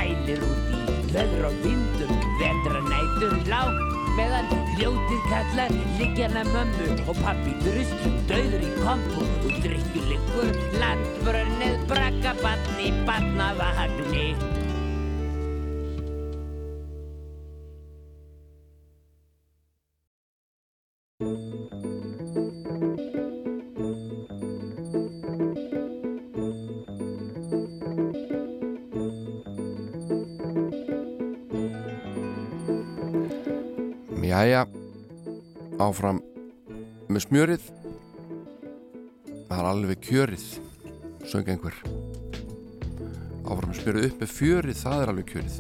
[0.03, 0.81] vælir út í
[1.13, 3.77] veður og vindum vetra nætur lág
[4.17, 10.51] meðan hljótið kallar liggjana mömmu og pappi druslum döður í kompu og drikkjuleikur
[10.83, 14.27] landbrönnið brakka batni batnavagni
[35.83, 36.21] áfram
[37.13, 37.65] með smjörið.
[39.49, 40.45] Það er alveg kjörið
[41.29, 41.79] söng einhver.
[43.43, 45.57] Áfram með smjörið upp með fjörið það er alveg kjörið.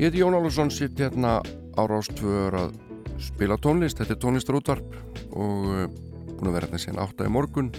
[0.00, 2.74] Ég heiti Jón Álusson sitt hérna á Rástvöður að
[3.22, 4.00] spila tónlist.
[4.00, 4.96] Þetta er tónlistarútvarp
[5.30, 5.84] og uh,
[6.32, 7.70] búin að vera hérna síðan átta í morgun.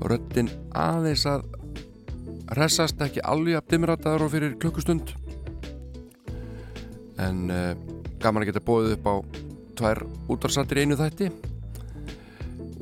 [0.00, 1.44] Og röddin aðeins að
[2.56, 5.14] hressast ekki alveg að dimrataður og fyrir klukkustund.
[7.20, 7.76] En uh,
[8.20, 9.14] gaman að geta bóðið upp á
[9.80, 11.30] tvær útvarsatir einu þætti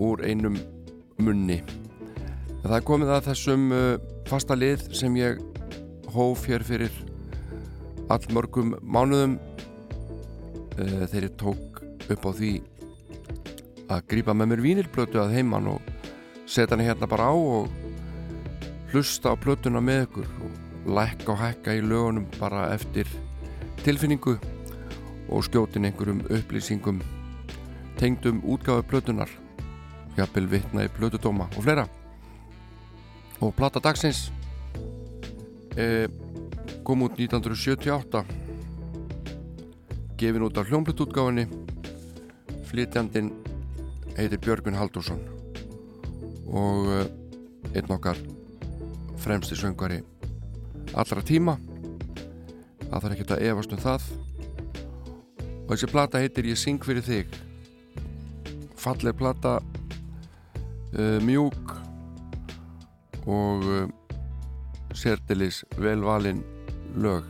[0.03, 0.57] úr einum
[1.23, 1.61] munni.
[2.65, 3.85] Það er komið að þessum uh,
[4.27, 5.39] fasta lið sem ég
[6.15, 6.95] hóf hér fyrir
[8.11, 9.39] allmörgum mánuðum.
[10.79, 12.53] Uh, ég tók upp á því
[13.89, 15.95] að grípa með mér vínilblötu að heiman og
[16.49, 17.71] setja hann hérna bara á og
[18.93, 23.09] hlusta á blötuna með ykkur og lækka og hækka í lögunum bara eftir
[23.85, 24.39] tilfinningu
[25.29, 27.03] og skjótin einhverjum upplýsingum
[27.99, 29.31] tengdum útgáðu blötunar
[30.17, 31.87] jafnvel vitna í blötudóma og fleira.
[33.43, 34.29] Og plata dagsins
[35.77, 36.09] e,
[36.87, 38.25] kom út 1978
[40.19, 41.47] gefin út af hljómblutútgáfinni
[42.71, 43.31] flytjandin
[44.17, 45.21] heitir Björgun Haldursson
[46.49, 47.03] og e,
[47.77, 48.19] einn okkar
[49.19, 50.01] fremsti söngvari
[50.95, 51.59] allra tíma.
[52.89, 54.11] Það þarf ekki að efast um það
[55.69, 57.35] og þessi plata heitir Ég syng fyrir þig.
[58.79, 61.75] Falleg plata uh, mjúk
[63.29, 63.83] og uh,
[64.97, 66.41] sérdilis velvalin
[66.97, 67.27] lög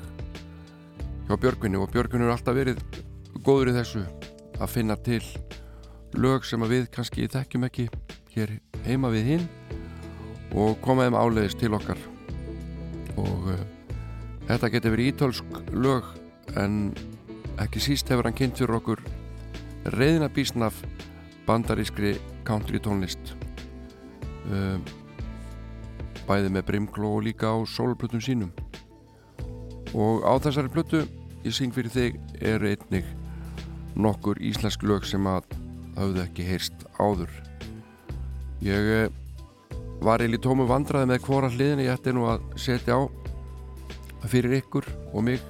[1.26, 2.78] hjá Björgvinni og Björgvinni er alltaf verið
[3.44, 4.04] góður í þessu
[4.58, 5.20] að finna til
[6.16, 7.88] lög sem að við kannski þekkjum ekki
[8.36, 8.54] hér
[8.86, 9.44] heima við hinn
[10.54, 11.98] og koma þeim áleiðis til okkar.
[13.18, 13.60] Og uh,
[14.46, 16.06] þetta getur verið ítölsk lög
[16.56, 16.94] en
[17.62, 19.02] ekki síst hefur hann kynnt fyrir okkur
[19.94, 20.78] reyðina bísnaf
[21.48, 23.34] bandarískri country tónlist.
[24.48, 24.82] Um,
[26.28, 28.52] bæði með brimkló og líka á sólplötum sínum.
[29.96, 31.04] Og á þessari plötu
[31.44, 33.06] ég syng fyrir þig er einnig
[33.98, 35.48] nokkur íslensk lög sem að
[35.96, 37.32] hafðu ekki heyrst áður.
[38.62, 39.08] Ég eh,
[40.04, 43.02] var eiginlega í tómu vandraði með hvora hliðin ég ætti nú að setja á
[44.28, 45.42] fyrir ykkur og mig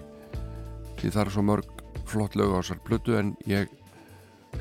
[1.01, 1.78] því það er svo mörg
[2.11, 3.71] flott lög á þessar plötu en ég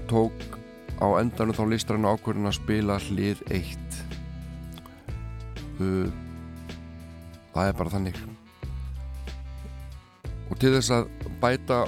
[0.10, 0.58] tók
[1.02, 4.00] á endanum þá listrann ákvörðin að spila hlið eitt.
[5.78, 6.10] Uh,
[7.54, 8.20] það er bara þannig.
[10.48, 11.10] Og til þess að
[11.42, 11.84] bæta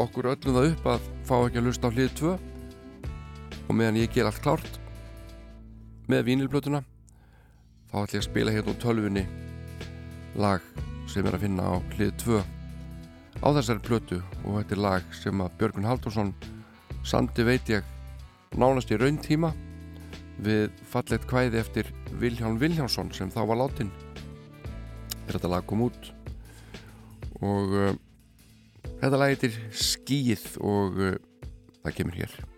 [0.00, 2.36] okkur öllum það upp að fá ekki að lusta á hlið 2
[3.70, 4.78] og meðan ég ger allt klárt
[6.10, 6.80] með vínilblötuna
[7.90, 9.26] þá ætlum ég að spila hérna úr tölfunni
[10.40, 10.64] lag
[11.10, 12.40] sem er að finna á hlið 2
[13.40, 16.34] á þessari plötu og þetta er lag sem að Björgun Haldursson
[17.06, 17.86] sandi veit ég
[18.60, 19.52] nánast í raun tíma
[20.44, 23.92] við fallegt kvæði eftir Vilhjálm Vilhjálmsson sem þá var látin
[25.30, 26.12] er þetta lag kom út.
[27.40, 27.92] Og uh,
[29.00, 31.18] þetta lag heitir Skíið og uh,
[31.84, 32.49] það kemur hér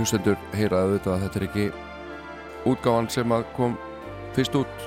[0.00, 1.66] hlustendur heyra auðvitað að þetta er ekki
[2.70, 3.76] útgáfan sem að kom
[4.36, 4.86] fyrst út.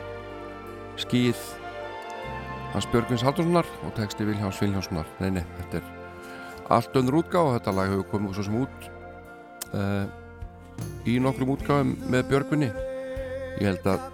[1.03, 1.43] Skýð
[2.74, 7.45] hans Björgvins Haldurssonar og texti Viljáns Viljánssonar nei, nei, þetta er allt önnur útgáfa.
[7.51, 8.89] Og þetta lag hefur komið svo sem út
[9.78, 10.05] uh,
[11.09, 12.70] í nokkrum útgáfum með Björgvinni.
[13.61, 14.07] Ég held að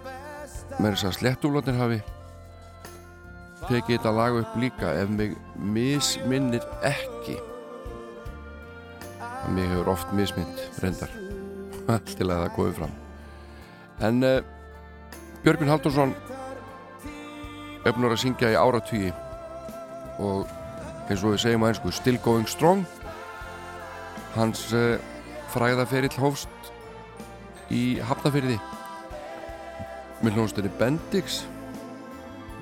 [0.80, 2.00] með þess að slettúflótin hafi
[3.68, 7.38] tekið þetta lag upp líka ef mig misminnir ekki
[9.44, 11.12] að mig hefur oft mismynd reyndar.
[12.16, 12.96] Til að það komið fram.
[14.00, 14.40] En uh,
[15.44, 16.14] Björgvin Haldursson
[17.84, 19.10] búin að syngja í áratvíi
[20.20, 20.48] og
[21.08, 22.84] eins og við segjum á einsku Still Going Strong.
[24.36, 25.00] Hans uh,
[25.50, 26.72] fræðaferill hófst
[27.72, 28.58] í Hafnafyrði
[30.20, 31.42] með hljónstinni Bendix.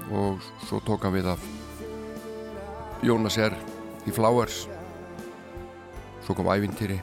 [0.08, 1.42] Og svo tók hann við af
[3.04, 3.54] Jónas R.
[4.08, 4.64] í Flowers
[6.28, 6.98] svo kom ævintýri.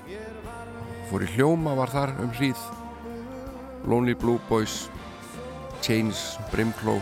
[1.09, 2.59] Fór í hljóma var þar um hríð.
[3.89, 4.85] Lonely Blue Boys
[5.81, 6.99] Chains, Brimkló.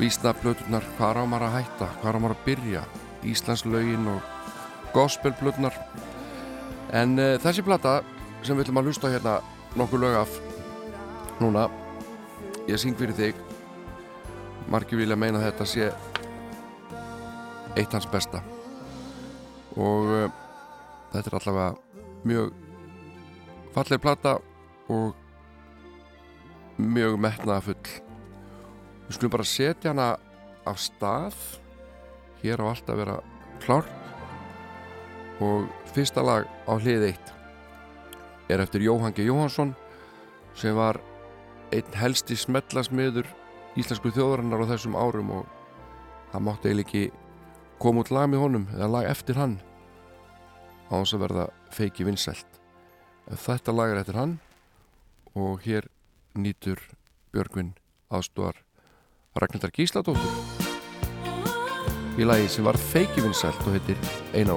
[0.00, 2.82] Vísnaplöturnar hvað á maður að hætta, hvað á maður að byrja?
[3.28, 4.32] Íslandslögin og
[4.96, 5.76] gospelplöturnar.
[6.96, 7.98] En uh, þessi plata
[8.40, 9.38] sem við ætlum að hlusta hérna
[9.76, 10.36] nokkuð lög af
[11.42, 11.68] núna
[12.70, 13.48] ég syng fyrir þig.
[14.72, 15.90] Margir vilja meina þetta sé
[17.76, 18.40] eitt hans besta
[19.78, 20.26] og uh,
[21.14, 21.70] þetta er allavega
[22.28, 22.52] mjög
[23.76, 24.36] falleg plata
[24.90, 25.14] og
[26.78, 27.96] mjög metnaða full
[29.08, 30.08] við skulum bara setja hana
[30.68, 31.36] af stað.
[32.42, 33.16] Hér á allt að vera
[33.64, 33.94] klárt.
[35.42, 37.32] Og fyrsta lag á hlið eitt
[38.48, 39.26] er eftir Jóhann G.
[39.28, 39.74] Jóhansson
[40.56, 40.98] sem var
[41.72, 43.28] einn helsti smellasmiður
[43.78, 45.50] íslensku þjóðarinnar á þessum árum og
[46.32, 47.02] það mátti eiginlega ekki
[47.78, 49.58] koma út lag með honum eða lag eftir hann
[50.88, 52.60] á þess að verða feiki vinsælt.
[53.28, 54.38] Þetta lag er eftir hann
[55.36, 55.88] og hér
[56.38, 56.80] nýtur
[57.32, 57.74] Björgvin
[58.08, 58.62] aðstóðar
[59.38, 60.58] Ragnhildar Gísladóttur
[62.18, 64.00] í lagi sem var feiki vinsælt og heitir
[64.34, 64.56] Eina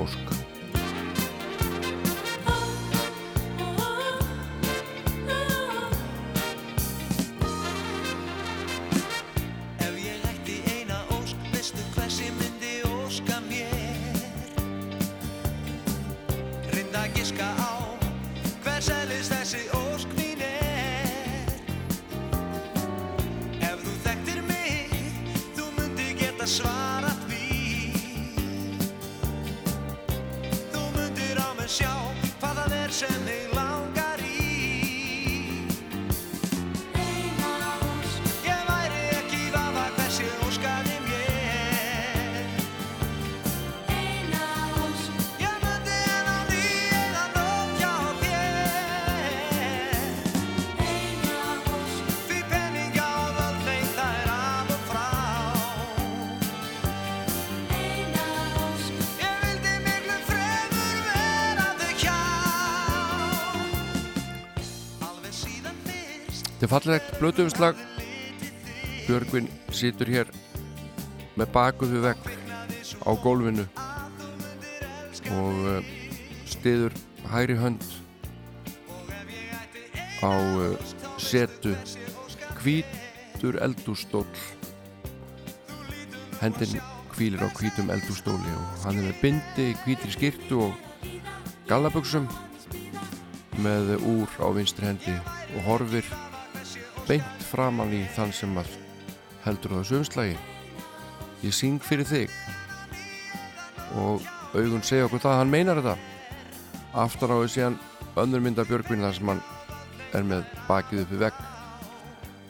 [66.81, 67.75] fallegt blötuumslag
[69.05, 70.29] Björgvin situr hér
[71.37, 72.29] með bakuð við vegg
[73.05, 73.65] á gólfinu
[75.35, 75.91] og uh,
[76.49, 76.95] stiður
[77.29, 77.85] hægri hönd
[80.25, 80.73] á uh,
[81.21, 81.75] setu.
[82.61, 84.25] Hvítur eldússtól
[86.41, 86.81] hendin
[87.13, 90.73] hvílir á hvítum eldússtóli og hann er með bindi, hvítri skirtu og
[91.69, 92.25] gallaböksum
[93.61, 95.17] með úr á vinstri hendi
[95.53, 96.09] og horfir
[97.07, 98.69] beint framann í þann sem að
[99.45, 100.37] heldur á þessu umslagi.
[101.41, 102.33] Ég syng fyrir þig.
[103.97, 105.95] Og augun segja okkur það að hann meinar þetta.
[107.01, 107.79] Aftan á þessi hann
[108.21, 109.41] önnur mynda Björgvin þar sem hann
[110.17, 111.41] er með bakið uppi vegg.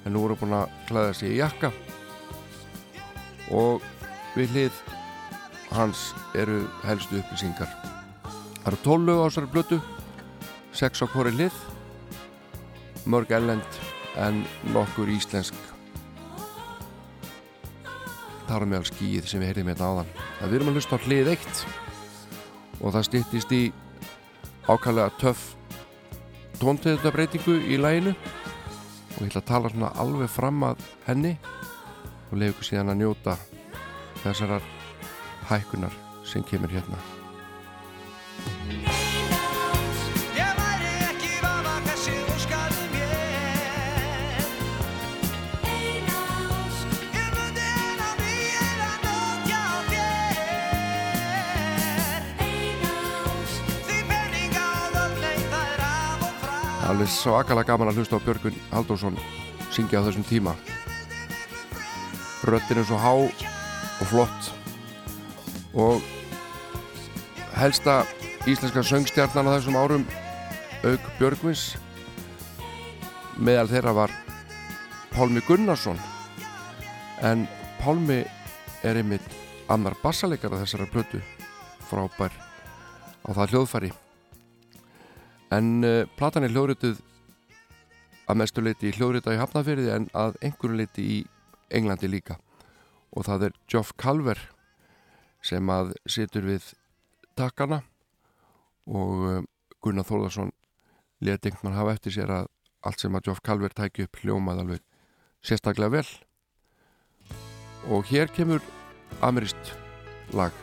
[0.06, 1.72] En nú er hann búin að klæða sig í jakka.
[3.52, 3.86] Og
[4.36, 4.84] við hlið
[5.72, 7.72] hans eru helstu upplýsingar.
[8.62, 9.80] Það eru 12 á þessari blötu
[10.78, 11.64] 6 á hvori hlið.
[13.10, 13.82] Mörg ellend
[14.20, 14.42] en
[14.74, 15.56] nokkur íslensk
[18.50, 20.12] þar meðal skýið sem við heyrðum hérna áðan.
[20.42, 21.64] Að við erum að hlusta á hlið eitt
[22.82, 23.62] og það styttist í
[24.68, 25.46] ákvæmlega töff
[26.60, 31.34] tóntegundabreitingu í læginu og ég ætla að tala svona alveg fram að henni
[32.32, 33.40] og leiði ykkur síðan að njóta
[34.26, 34.70] þessarar
[35.50, 35.98] hækkunar
[36.28, 37.21] sem kemur hérna
[57.02, 59.16] alveg svakalega gaman að hlusta á Björgun Halldórsson
[59.74, 60.52] syngja á þessum tíma.
[62.46, 64.50] Röttin er svo há og flott.
[65.74, 66.04] Og
[67.58, 68.04] helsta
[68.46, 70.06] íslenska söngstjarnan á þessum árum
[70.86, 71.64] auk Björgvins
[73.42, 74.14] meðal þeirra var
[75.16, 75.98] Pálmi Gunnarsson.
[77.26, 77.48] En
[77.82, 78.22] Pálmi
[78.86, 79.26] er einmitt
[79.74, 81.26] annar bassaleikara þessara plötu.
[81.90, 82.30] Frábær
[83.26, 83.94] á það hljóðfæri
[85.52, 87.02] en uh, platan er hljóðrituð
[88.32, 91.20] að mestu leiti í hljóðrita í Hafnafyrði en að einhverju leiti í
[91.72, 92.38] Englandi líka.
[93.12, 94.40] Og það er Geoff Calver
[95.44, 96.72] sem að situr við
[97.36, 97.82] takkana
[98.88, 99.44] og uh,
[99.82, 100.54] Gunnar Þórðarsson
[101.22, 102.50] leti einhvern hafa eftir sér að
[102.88, 104.86] allt sem að Geoff Calver tæki upp hljómað alveg
[105.46, 106.08] sérstaklega vel.
[107.92, 108.64] Og hér kemur
[109.26, 109.76] amirist
[110.38, 110.56] lag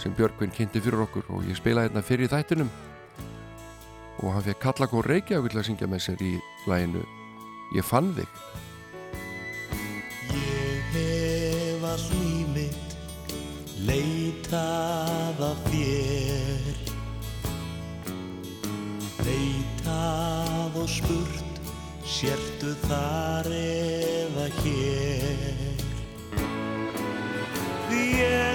[0.00, 2.70] sem Björgvin kynnti fyrir okkur og ég spilaði hérna fyrir þættinum
[4.24, 6.32] og hann fekk Kallakó Reykjavík til að syngja með sér í
[6.70, 7.04] læginu
[7.74, 8.28] Ég fann þig.
[10.30, 12.94] Ég hef að smímitt
[13.88, 16.68] leitað af þér.
[19.26, 21.62] Leitað og spurt
[22.06, 25.84] sértu þar eða hér.
[27.88, 28.53] Því ég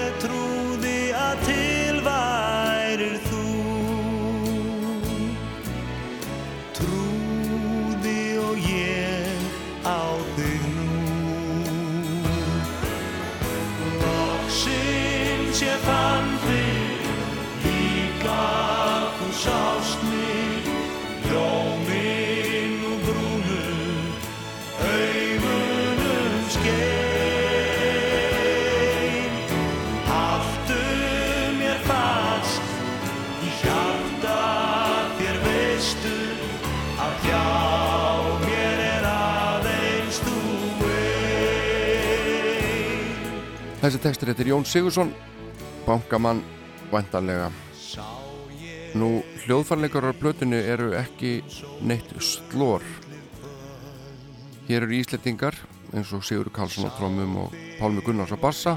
[43.90, 45.08] Þessi textur heitir Jón Sigursson
[45.82, 46.44] bankamann
[46.92, 47.48] vantanlega
[48.94, 49.08] Nú,
[49.42, 51.40] hljóðfarleikarar plötunni eru ekki
[51.82, 52.84] neitt slór
[54.68, 55.58] Hér eru íslendingar
[55.90, 58.76] eins og Sigur Karlsson á trómum og Pálmi Gunnars á bassa.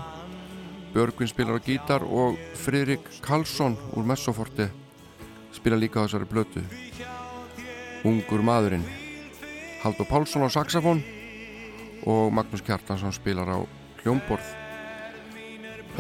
[0.96, 4.66] Björgvin spilar á gítar og Friðrik Karlsson úr Messoforti
[5.54, 6.66] spila líka þessari plötu.
[8.02, 8.90] Ungur maðurinn
[9.86, 11.06] Haldur Pálsson á saxofón
[12.02, 13.62] og Magnús Kjartansson spilar á
[14.02, 14.63] hljómborð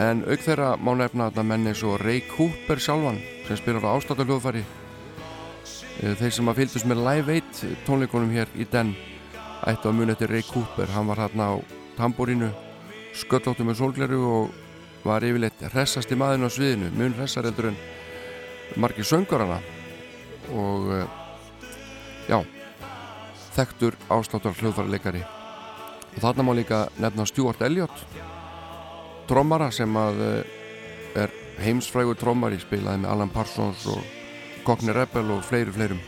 [0.01, 3.93] en auk þeirra má nefna þarna menn eins og Ray Cooper sjálfan sem spilar á
[3.93, 4.63] ástáttaljóðfæri
[6.19, 8.95] þeir sem að fylgdust með Live 8 tónleikunum hér í den
[9.69, 10.89] ættu að muni eftir Ray Cooper.
[10.91, 11.55] Hann var hérna á
[11.97, 12.49] tamborínu
[13.13, 14.55] sköllóttu með sólgleru og
[15.05, 17.79] var yfirleitt hressasti maðurinn á sviðinu mun hressar heldur en
[18.79, 19.59] margir söngarana
[20.55, 21.07] og eh,
[22.31, 22.39] já
[23.53, 28.05] þekktur ástáttar hljóðfærileikari og þarna má líka nefna Stuart Elliot
[29.29, 34.01] trommara sem að eh, er heimsfrægur trommari spilaði með Alan Parsons og
[34.63, 36.01] Cockney Rebel og fleiri fleirum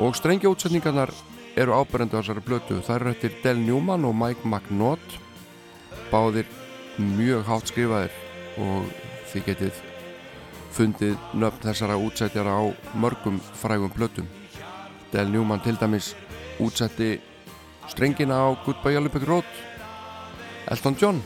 [0.00, 1.12] og strengja útsetningarnar
[1.56, 2.80] eru ábærendu á þessari blötu.
[2.80, 5.18] Það eru eftir Del Newman og Mike McNaught
[6.10, 6.48] báðir
[6.96, 8.14] mjög hátt skrifaðir
[8.60, 8.88] og
[9.32, 9.82] þið getið
[10.72, 12.62] fundið nöfn þessara útsætjara á
[12.96, 14.28] mörgum frægum blötum.
[15.12, 16.14] Del Newman til dæmis
[16.58, 17.20] útsetti
[17.88, 19.44] strengina á Goodbye Brick Road
[20.70, 21.22] Elton John.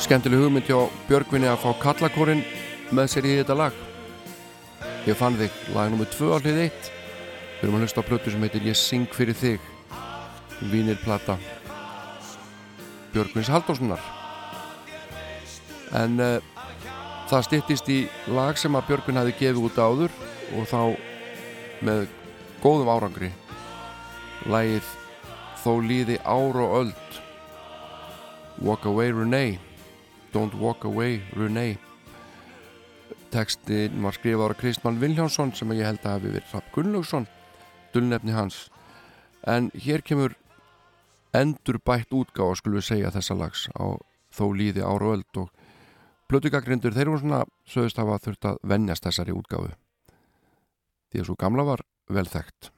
[0.00, 0.78] Skemmtileg hugmynd hjá
[1.08, 2.44] Björgvinni að fá kallakórin
[2.94, 3.80] með sér í þetta lag.
[5.06, 6.06] Ég fann þig, lag nr.
[6.14, 6.92] 2 á hlið 1
[7.56, 9.72] við erum að hlusta á plötu sem heitir Ég syng fyrir þig.
[10.70, 11.36] Vínirplata
[13.12, 14.00] Björgvins Halldórssonar.
[15.96, 16.55] En uh,
[17.30, 17.98] það styttist í
[18.32, 20.14] lag sem að Björgvin hafi gefið út áður
[20.56, 20.80] og þá
[21.86, 22.06] með
[22.62, 23.32] góðum árangri.
[24.46, 24.94] Lagið
[25.66, 27.16] Þó líði ár og öld.
[28.62, 29.56] Walk Away Renee.
[30.30, 31.74] Don't Walk Away Renee.
[33.34, 37.26] Tekstin var skrifaður af Kristmann Viljánsson sem ég held að hafi verið Rapp Gunnlaugsson
[37.96, 38.60] dullnefni hans.
[39.42, 40.36] En hér kemur
[41.34, 43.98] endur bætt útgáð skulum við segja þessa lags á
[44.36, 45.55] Þó líði ár og öld og
[46.26, 49.74] Plötugagrindur þeir voru svona sögust hafa þurft að vennjast þessari útgáfu.
[51.10, 52.70] Því að svo gamla var vel þekkt.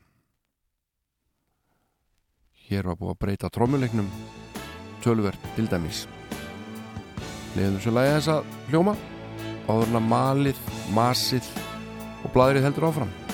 [2.69, 4.11] Hér var búið að breyta trómuleiknum
[5.05, 6.03] tölverð til dæmis.
[7.57, 8.37] Leðum svo lægi þessa
[8.69, 8.95] hljóma
[9.69, 10.61] áður en að malið,
[10.97, 11.49] masið
[12.25, 13.28] og bladrið heldur áfram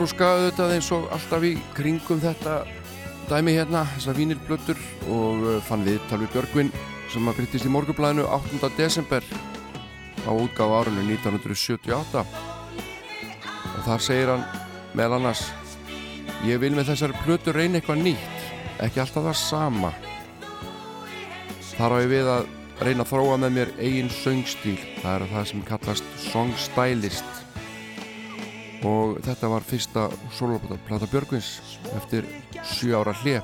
[0.00, 2.54] Grúska auðvitað eins og alltaf í kringum þetta
[3.28, 4.78] dæmi hérna, þessar vínirblöttur
[5.12, 6.70] og uh, fann við talvi Björgvin
[7.12, 8.70] sem að byrtist í morgublæðinu 8.
[8.78, 9.26] desember
[10.24, 14.46] á útgáð árunnu 1978 og þar segir hann
[14.96, 15.44] meðal annars
[16.48, 19.92] ég vil með þessari plötu reyna eitthvað nýtt ekki alltaf það sama.
[21.74, 22.48] Þar á ég við að
[22.88, 24.78] reyna að þróa með mér eigin söngstíl.
[25.04, 27.39] Það er það sem kallast songstylist
[28.86, 31.58] og þetta var fyrsta soloplata Björgvins
[31.96, 32.28] eftir
[32.64, 33.42] 7 ára hlje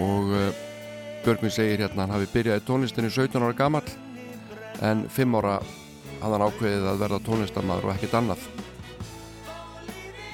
[0.00, 0.48] og uh,
[1.24, 3.88] Björgvin segir hérna hann hafi byrjað í tónlistinni 17 ára gamall
[4.84, 5.56] en 5 ára
[6.20, 8.44] hafði hann ákveðið að verða tónlistarmadur og ekkert annað.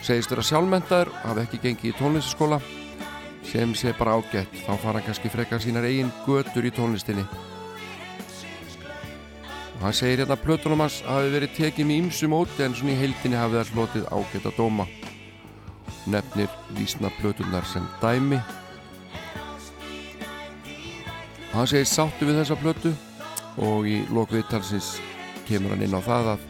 [0.02, 2.58] Segist vera sjálfmentaður hafi ekki gengið í tónlistaskóla
[3.46, 4.54] sem sé bara ágætt.
[4.66, 7.26] Þá fara hann kannski frekar sínar eigin götur í tónlistinni
[9.82, 13.00] hann segir hérna að plötunum hans hafi verið tekið með ýmsu móti en svona í
[13.00, 14.86] heildinni hafi það slotið ágætt að dóma
[16.12, 18.38] nefnir vísna plötunar sem dæmi.
[21.52, 22.94] Hann segir sáttu við þessa plötu
[23.62, 24.94] og í lokviðtalsins
[25.48, 26.46] kemur hann inn á það að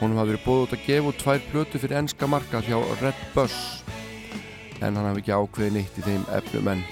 [0.00, 3.24] honum hafi verið búið út að gefa út tvær plötu fyrir enska marka hjá Red
[3.36, 3.56] Bus
[4.82, 6.86] en hann hafi ekki ákveðið neitt í þeim efnum enn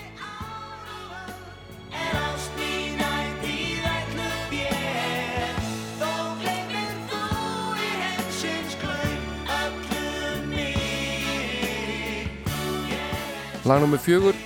[13.72, 13.98] Lag nr.
[13.98, 14.36] fjögur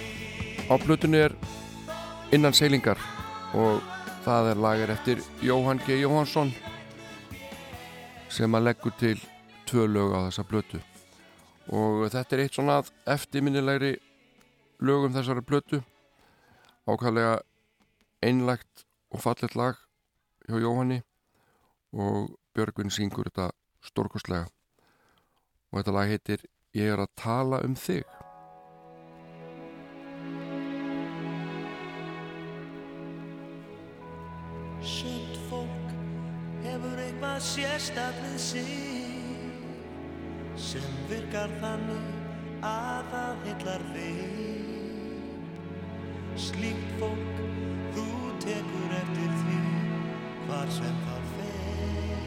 [0.70, 1.32] á plötunni er
[2.30, 3.00] Innan seilingar
[3.58, 3.80] og
[4.22, 5.96] það er lagar eftir Jóhann G.
[5.98, 6.52] Jóhansson
[8.30, 9.18] sem að leggur til
[9.66, 10.78] tvö lög á þessa plötu
[11.74, 12.76] og þetta er eitt svona
[13.16, 13.96] eftirminnilegri
[14.78, 15.80] lögum þessari plötu
[16.86, 17.40] ákvæðlega
[18.22, 19.80] einlægt og fallet lag
[20.46, 21.00] hjá Jóhanni
[21.90, 23.50] og Björgvin syngur þetta
[23.90, 24.46] stórkostlega
[25.72, 26.46] og þetta lag heitir
[26.76, 28.06] Ég er að tala um þig
[34.86, 35.88] Sumt fólk
[36.62, 38.68] hefur eitthvað sérstætt við sig
[40.54, 42.04] sem virkar þannig
[42.68, 44.20] að það hillar þig.
[46.38, 47.40] Slíkt fólk,
[47.96, 48.06] þú
[48.44, 49.58] tekur eftir því
[50.46, 52.22] hvar sem það fer.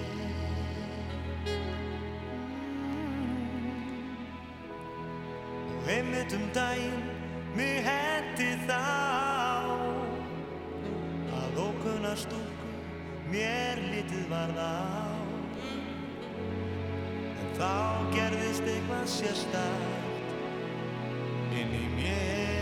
[5.77, 7.07] Og einmitt um daginn
[7.56, 9.59] mig hendi þá
[11.60, 12.68] að ókunna stúku
[13.31, 14.64] mér lítið varð á.
[17.40, 17.73] En þá
[18.15, 20.31] gerðist eitthvað sérstakt
[21.60, 22.59] inn í mér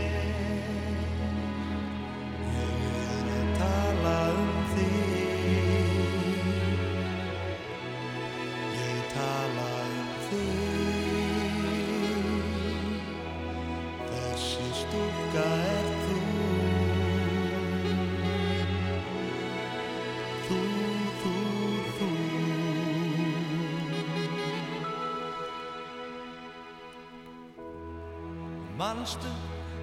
[28.87, 29.29] Manstu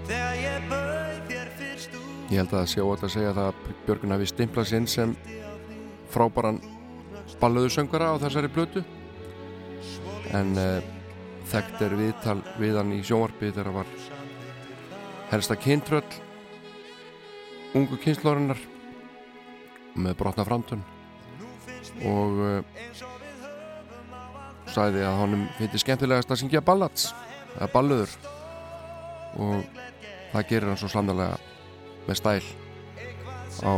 [0.08, 2.30] þegar ég bauð þér fyrst út?
[2.32, 5.10] Ég held að það sé óvægt að segja það að Björgun hafi stimplað sinn sem
[6.14, 6.60] frábæran
[7.42, 8.80] ballöðu söngara á þessari blötu
[10.32, 10.86] en uh,
[11.52, 13.90] þekkt er viðtal við hann í sjónvarpi þegar það var
[15.34, 16.16] helsta kyntröll
[17.76, 18.62] ungu kynslórinnar
[20.00, 20.86] með brotna framtönn.
[22.08, 22.94] Og uh,
[24.72, 27.12] sagði að honum finnst skemmtilegast að syngja ballads
[27.58, 28.16] eða ballöður
[29.40, 29.64] og
[30.32, 31.36] það gerir hann svo slamdalega
[32.08, 32.44] með stæl
[33.64, 33.74] á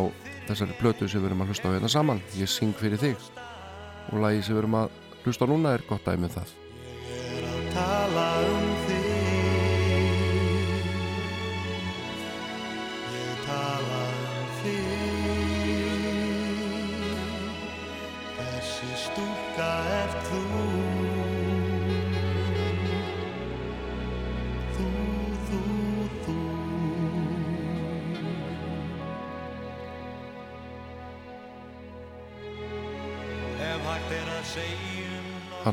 [0.46, 2.22] þessari plötu sem við erum að hlusta á hérna saman.
[2.38, 3.18] Ég syng fyrir þig.
[4.12, 4.88] Og lagi sem við erum að
[5.24, 6.48] hlusta núna er gott dæmi um það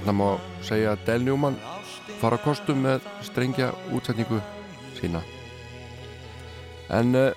[0.03, 0.35] Þarna má
[0.67, 1.53] segja að Del Newman
[2.19, 4.41] fara að kostum með strengja útsetningu
[4.97, 5.21] sína
[6.91, 7.29] en uh,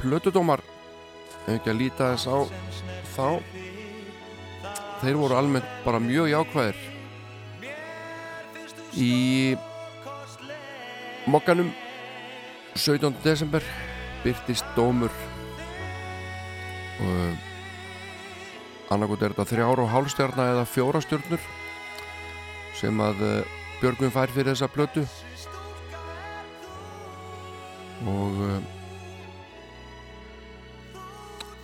[0.00, 0.58] plötudómar
[1.44, 2.38] ef ekki að líta þess á
[3.14, 3.28] þá
[5.04, 6.80] þeir voru almennt bara mjög jákvæðir
[8.98, 9.14] í
[11.30, 11.70] mokkanum
[12.74, 13.14] 17.
[13.22, 13.62] desember
[14.24, 15.14] byrtist dómur
[16.98, 17.46] og
[18.90, 21.46] annarkot er þetta þrjár og hálfstjarna eða fjóra stjörnur
[22.78, 25.04] sem að uh, Björgvin fær fyrir þessa plötu.
[28.08, 28.36] Og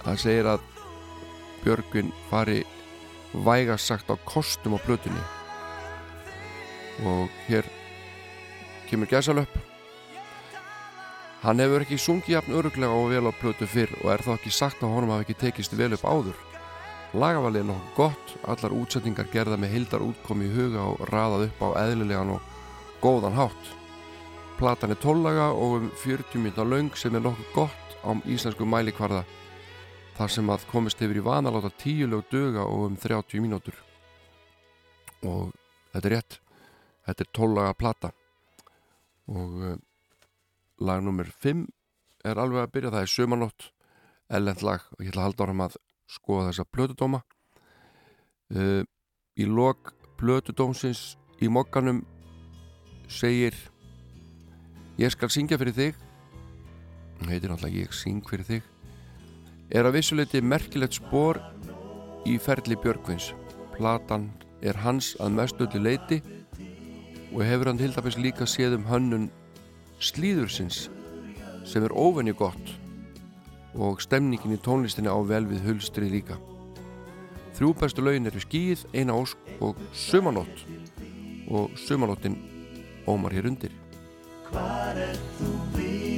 [0.05, 0.65] það segir að
[1.65, 2.61] Björgvin fari
[3.35, 5.23] vægast sagt á kostum á plötunni.
[7.03, 7.67] Og hér
[8.91, 9.55] kemur gæsalöpp
[11.45, 14.53] hann hefur ekki sungið jafn öruglega og vel á plötu fyrr og er þá ekki
[14.55, 16.54] sagt að honum hafi ekki tekist vel upp áður
[17.15, 21.61] Lagavalið er nokkuð gott, allar útsetningar gerða með hildar útkomi í huga og raðað upp
[21.63, 22.49] á eðlilegan og
[23.05, 23.69] góðan hátt.
[24.59, 29.23] Platan er tóllaga og um 40 minna laung sem er nokkuð gott á íslensku mælikvarða
[30.19, 33.79] þar sem að komist yfir í vanaláta 10 lög döga og um 30 mínútur.
[35.23, 35.55] Og
[35.95, 36.39] þetta er rétt,
[37.07, 38.15] þetta er tóllaga plata.
[39.31, 39.79] Og uh,
[40.83, 41.67] lag nummer 5
[42.27, 43.73] er alveg að byrja, það er Sömanótt,
[44.27, 44.83] ellend lag.
[44.99, 47.23] Og ég ætla að halda áram að skoða þessa plötudóma.
[48.55, 48.83] Uh,
[49.41, 52.05] í lok plötudómsins í mokkanum
[53.11, 53.57] segir
[55.01, 55.99] ég skal syngja fyrir þig.
[57.25, 58.71] Heitir náttúrulega ég syng fyrir þig.
[59.75, 61.41] Er að vissuleiti merkilegt spór
[62.29, 63.33] í ferli Björgvins.
[63.75, 64.29] Platan
[64.63, 66.21] er hans að mestöldu leiti
[67.35, 69.31] og hefur hann til dæmis líka séð um hönnun
[69.99, 70.87] slíðursins
[71.67, 72.75] sem er óvenju gott
[73.75, 76.39] og stemningin í tónlistinni á vel við hulstrið líka.
[77.55, 80.65] Þrjú bestu laugin eru skýð, eina ósk og sumanótt
[81.51, 82.39] og sumanóttin
[83.07, 83.75] ómar hér undir.
[84.51, 86.14] Hvar er þú vina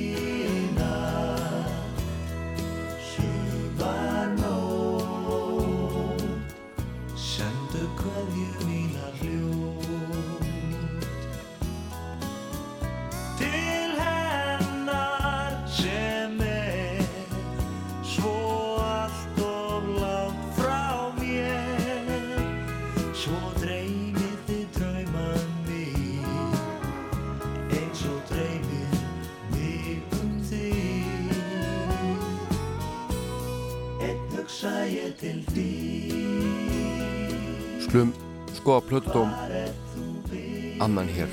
[34.57, 36.12] hugsa ég til þig
[37.85, 38.12] Slum
[38.57, 39.28] skoða plötudóm
[40.81, 41.28] annan hér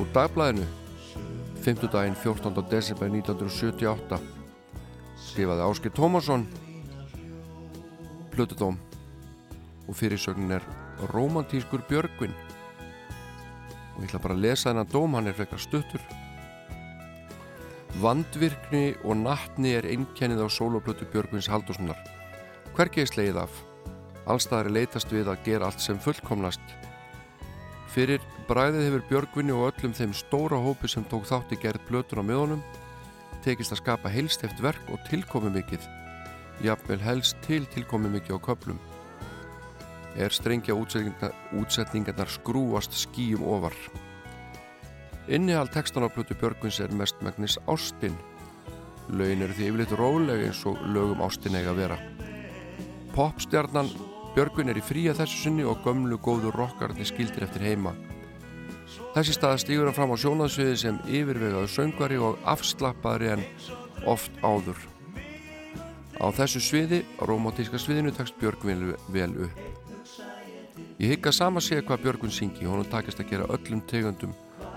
[0.00, 0.64] úr dagblæðinu
[1.60, 1.84] 5.
[1.92, 2.64] daginn 14.
[2.70, 4.20] desember 1978
[5.26, 6.46] skrifaði Áskir Tómasson
[8.32, 8.80] Plutudóm
[9.84, 10.64] og fyrirsögnin er
[11.12, 12.32] Rómantískur Björgvin
[13.92, 16.00] og ég ætla bara að lesa þennan dóm hann er frekar stuttur
[18.00, 21.98] Vandvirkni og nattni er einkennið á sóloplötu Björgvins Haldurssonar
[22.72, 23.56] hvergi er sleið af?
[24.32, 26.62] Allstaðar er leitast við að gera allt sem fullkomnast.
[27.92, 32.22] Fyrir bræðið hefur Björgvinni og öllum þeim stóra hópi sem tók þátt í gerð blötur
[32.22, 32.62] á miðunum
[33.44, 35.84] tekist að skapa heilst eftir verk og tilkomi mikið
[36.62, 38.78] jafnvel helst til tilkomi mikið á köplum
[40.16, 43.76] er strengja útsetningar, útsetningarnar skrúast skýjum ofar
[45.28, 48.16] Innihald textan á blötu Björgvins er mest megnis Ástin
[49.10, 51.98] Laun eru því yfirleitt róleg eins og lögum Ástin eiga að vera
[53.12, 53.90] Popstjarnan
[54.32, 57.90] Björgvin er í fría þessu sinni og gömlu góðu rockarni skildir eftir heima.
[59.12, 63.42] Þessi stað stígur hann fram á sjónaðsviði sem yfirvegaðu söngvari og afslappaðri en
[64.08, 64.80] oft áður.
[66.16, 69.60] Á þessu sviði, romantíska sviðinu, takst Björgvin vel upp.
[70.96, 74.32] Ég hygg að sama sé hvað Björgvin syngi, honum takist að gera öllum tegundum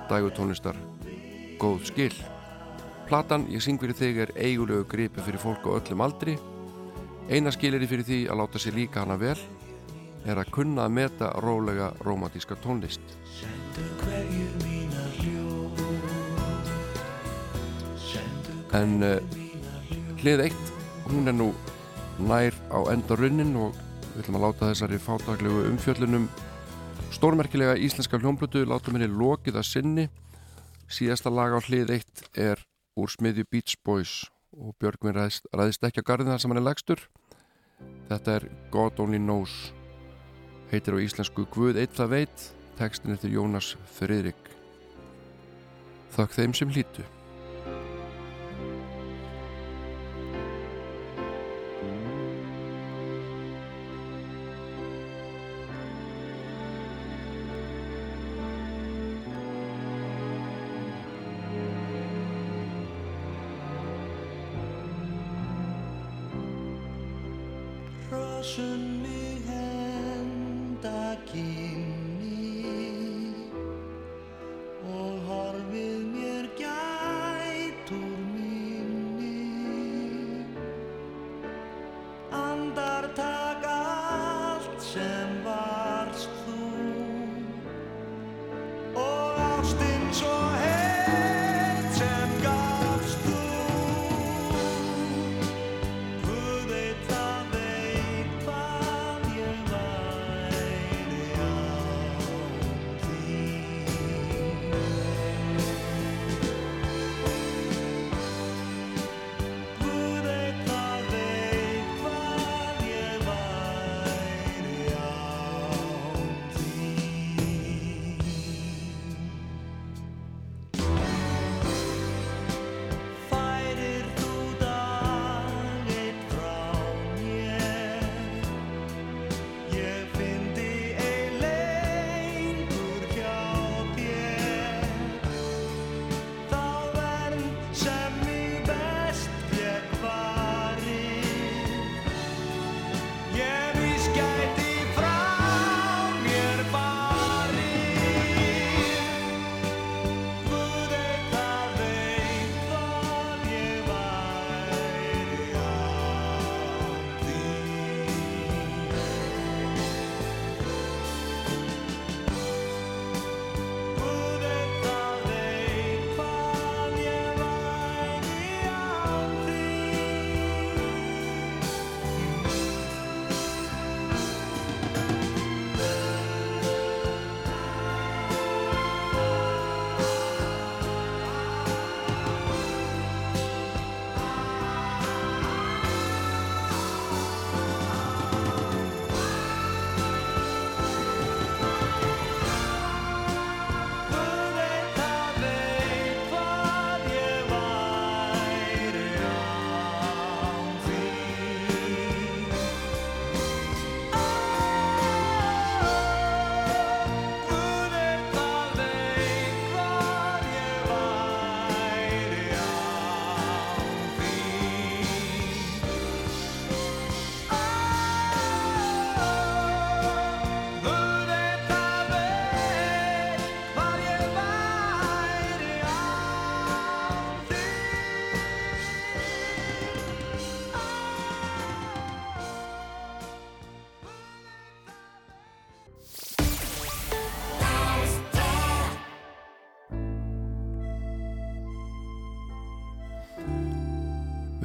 [0.09, 0.79] dægutónlistar
[1.61, 2.15] góð skil.
[3.05, 6.39] Platan Ég syng fyrir þig er eigulegu gripi fyrir fólk á öllum aldri
[7.25, 9.37] Eina skiliri fyrir því að láta sér líka hana vel
[10.29, 13.01] er að kunna að meta rólega romantíska tónlist.
[18.77, 19.17] En uh,
[20.21, 20.69] hlið eitt,
[21.09, 21.49] hún er nú
[22.21, 23.73] nær á enda runnin og
[24.11, 26.29] við ætlum að láta þessari fátaklegu umfjöllunum
[27.13, 30.07] stórmerkilega íslenska hljómblötu látum henni lokið að sinni.
[30.89, 32.61] Síðasta lag á hlið eitt er
[32.95, 34.25] úr smiðju Beach Boys
[34.55, 37.01] og Björgvin ræðist, ræðist ekki að garðin þar sem hann er legstur
[38.09, 39.55] þetta er God Only Knows
[40.71, 42.45] heitir á íslensku Guð eitt það veit
[42.79, 44.49] tekstin eftir Jónas Friðrik.
[46.15, 47.05] Þakk þeim sem hlýtu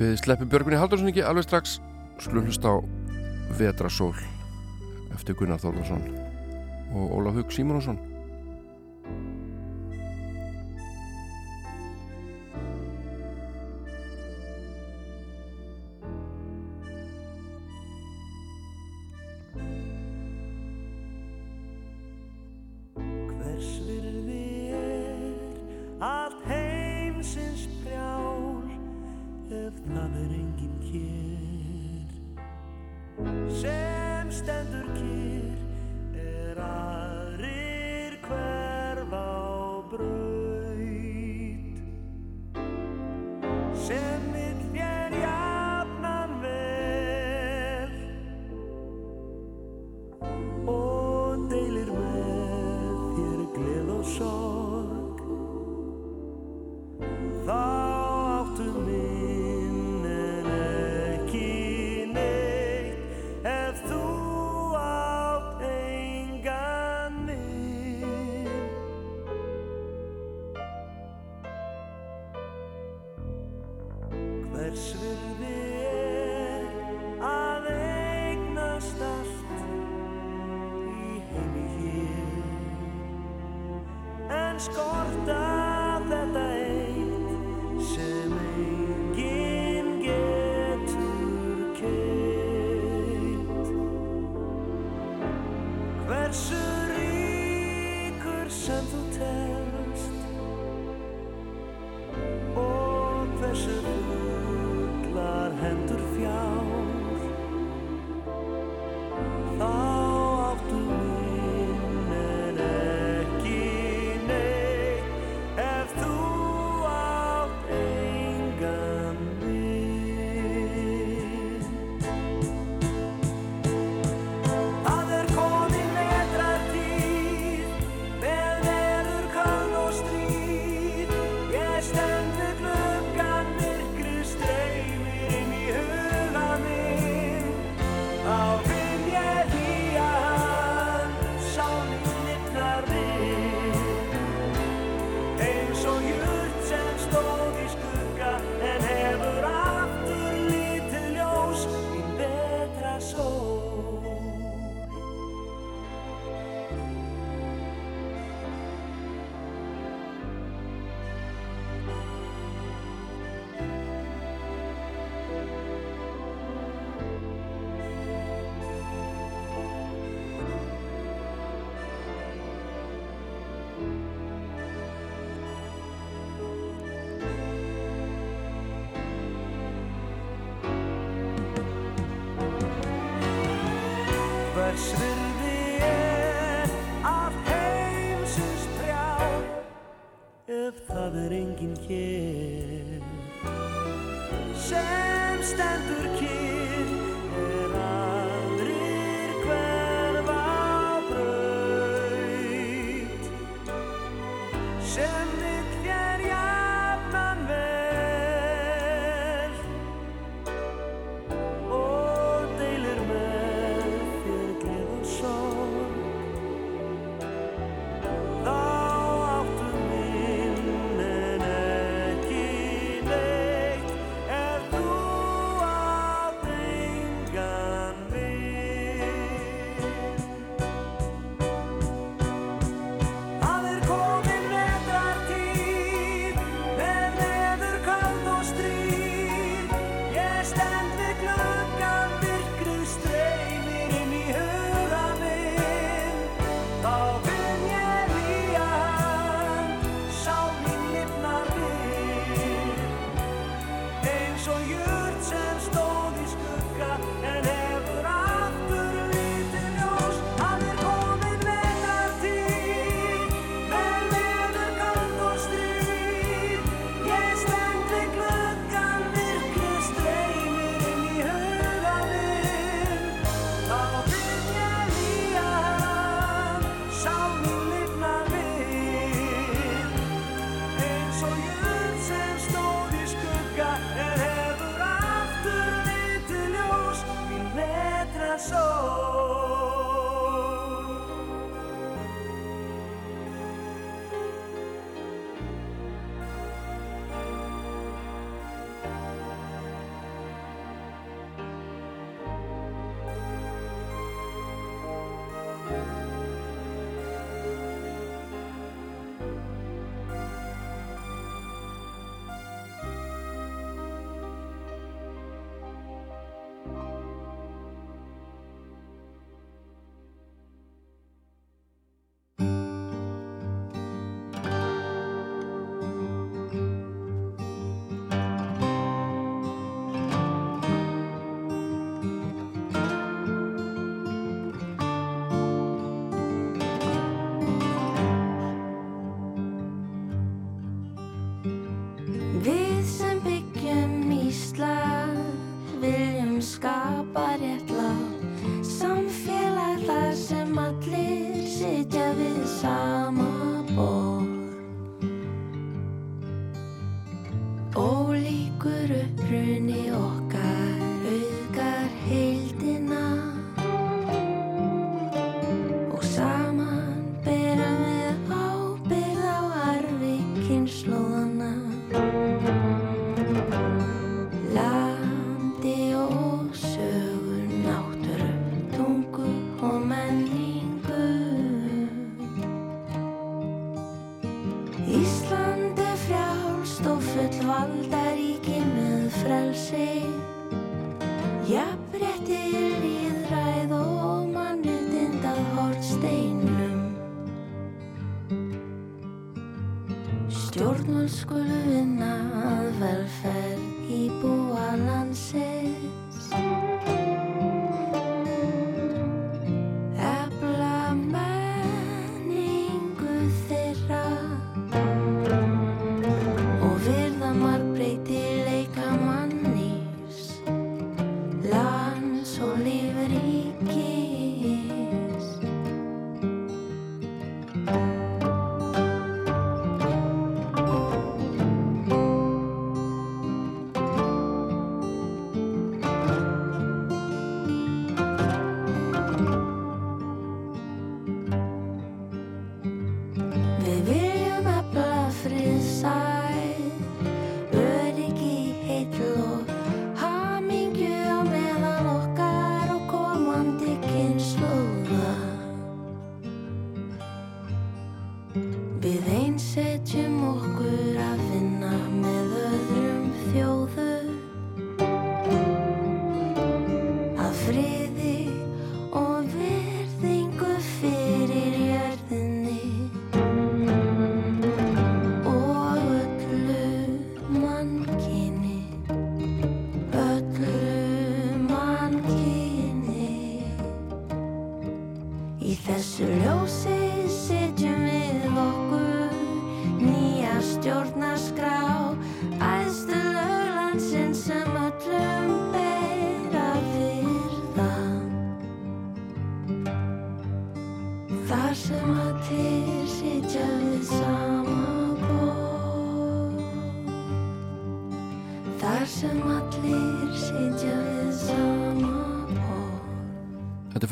[0.01, 1.75] Við sleppum Björgunni Haldursson ekki alveg strax.
[2.25, 2.81] Slullust á
[3.59, 4.15] Vetrasól
[5.13, 6.07] eftir Gunnar Þórðarsson
[6.97, 7.99] og Ólaf Hug Simonsson
[74.71, 76.67] hvers virði er
[77.27, 79.51] að eignast allt
[80.95, 82.37] í heimi hér.
[84.39, 85.50] En skorta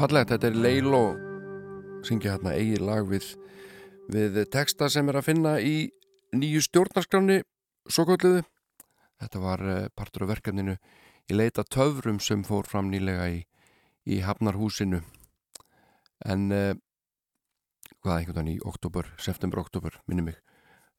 [0.09, 1.01] fallegt, þetta er Leilo
[2.06, 3.26] syngja hérna eigið lag við,
[4.09, 5.90] við texta sem er að finna í
[6.32, 7.43] nýju stjórnarskráni
[7.93, 8.40] svo kölluðu.
[9.20, 10.78] Þetta var eh, partur af verkefninu
[11.28, 13.43] í leita töfrum sem fór fram nýlega í,
[14.09, 15.02] í Hafnarhúsinu
[16.24, 16.72] en uh,
[18.01, 20.39] hvað einhvern veginn í oktober, september-oktober minni mig.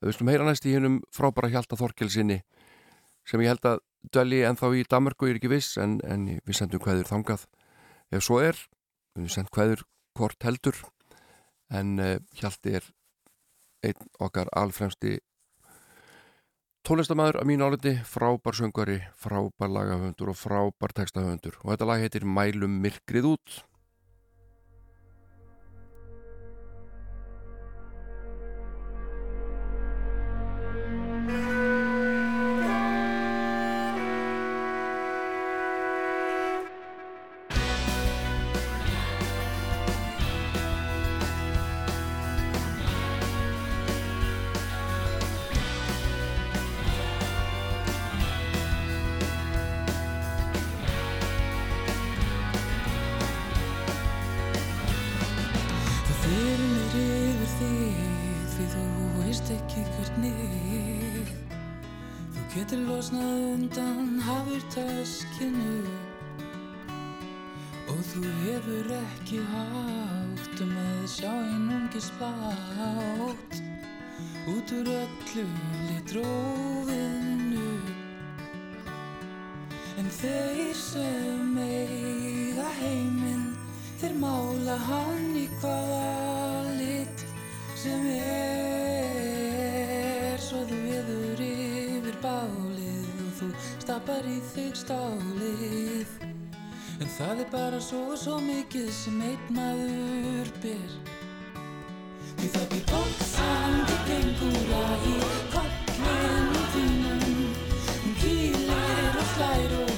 [0.05, 2.43] Við slum heyra næst í hennum frábæra Hjalta Þorkelsinni
[3.25, 3.81] sem ég held að
[4.13, 7.49] dölji ennþá í Danmarku, ég er ekki viss en, en við sendum hvaður þangað
[8.13, 8.59] ef svo er,
[9.17, 9.83] við sendum hvaður
[10.17, 10.77] hvort heldur
[11.69, 12.85] en uh, Hjalti er
[13.85, 15.19] einn okkar alfremsti
[16.87, 21.59] tónlistamæður að mínu áliti, frábær söngari frábær lagahöfundur og frábær textahöfundur.
[21.63, 23.57] Og þetta lag heitir Mælum myrkrið út
[62.99, 65.75] losnað undan hafur taskinu
[67.93, 73.55] Og þú hefur ekki hátt um að sjá einungis blátt
[74.51, 75.47] Út úr öllu
[75.87, 77.71] litrófinu
[79.95, 83.51] En þeir sem eiga heiminn
[84.03, 87.27] Þeir mála hann í hvaða lit
[87.79, 88.98] sem er
[93.89, 96.09] þú stapar í þig stálið
[97.01, 100.91] En það er bara svo og svo mikið sem einn maður ber.
[102.37, 105.15] Því það býr ósandi gengúra í
[105.55, 107.25] kollinum þínum
[107.89, 109.88] Hún kýlir og slær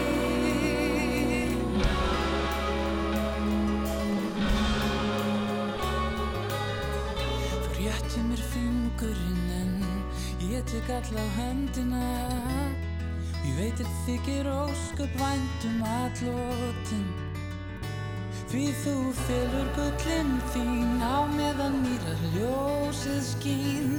[7.64, 9.72] Þú rétti mér fingurinn en
[10.52, 12.04] ég tek alla á höndina.
[13.48, 17.27] Ég veit að þykir ósköp væntum allotin
[18.48, 18.94] Því þú
[19.26, 23.98] fylgur gullin þín á meðan mýrar ljósið skín.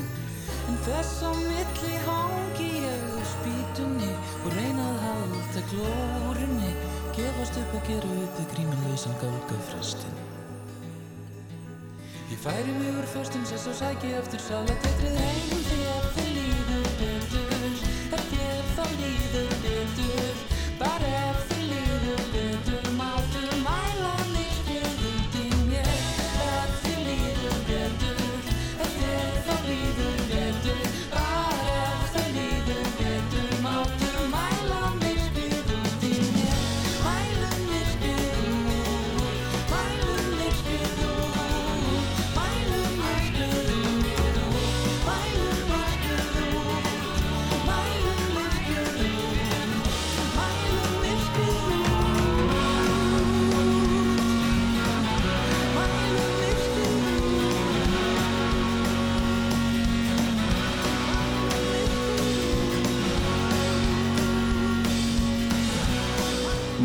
[0.69, 4.09] En þess á milli hangi ég á spýtunni
[4.43, 6.73] og reyna að halda glórunni.
[7.19, 10.19] Gefast upp og gera upp við gríminlausan gálgafrestin
[12.29, 15.68] Ég færi mig úr föstum sess og sæki eftir sálatetrið heim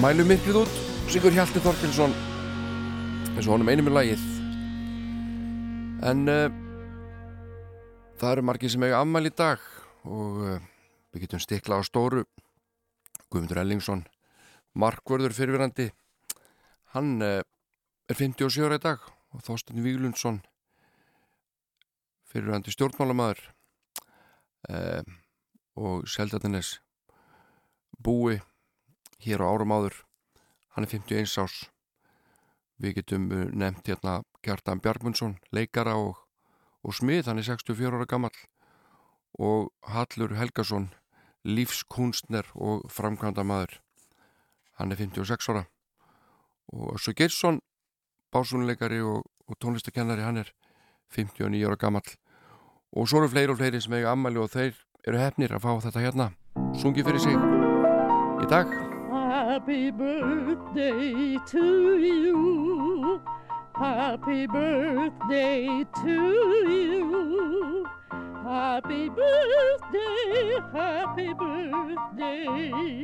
[0.05, 0.73] Mælum myrkrið út,
[1.09, 4.27] Sigur Hjalti Þorkelsson eins og honum einum er lagið.
[6.05, 6.53] En uh,
[8.21, 9.65] það eru margir sem eiga afmæli í dag
[10.05, 10.61] og uh,
[11.09, 12.27] við getum stikla á stóru.
[13.33, 14.05] Guðmundur Ellingsson
[14.77, 15.89] markvörður fyrirverandi
[16.93, 17.41] hann uh,
[18.05, 20.45] er 57 ára í dag og Þorsten Víglundsson
[22.29, 23.47] fyrirverandi stjórnmálamæður
[25.81, 26.77] og Seldatinnes
[27.97, 28.43] búi
[29.25, 30.03] hér á árum áður.
[30.75, 31.55] Hann er 51 ás
[32.81, 36.19] við getum uh, nefnt hérna Kjartan Bjargmundsson, leikara og,
[36.85, 38.35] og smið, hann er 64 ára gammal
[39.39, 40.91] og Hallur Helgason
[41.45, 43.79] lífskunstner og framkvæmda maður
[44.79, 45.65] hann er 56 ára.
[46.73, 47.61] Og Össu Geirsson
[48.35, 50.51] básunleikari og, og tónlistakennari hann er
[51.15, 52.07] 59 ára gammal
[52.95, 54.75] og svo eru fleiri og fleiri sem eiga ammali og þeir
[55.07, 56.33] eru hefnir að fá þetta hérna.
[56.79, 58.94] Sungi fyrir sig í dag
[59.25, 61.65] Happy birthday to
[61.99, 63.21] you.
[63.75, 66.17] Happy birthday to
[66.69, 67.87] you.
[68.45, 73.03] Happy birthday, happy birthday.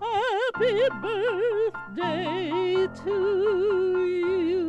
[0.00, 3.16] Happy birthday to
[4.06, 4.62] you.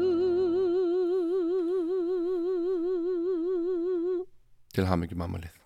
[4.73, 5.62] til hamingi mammalið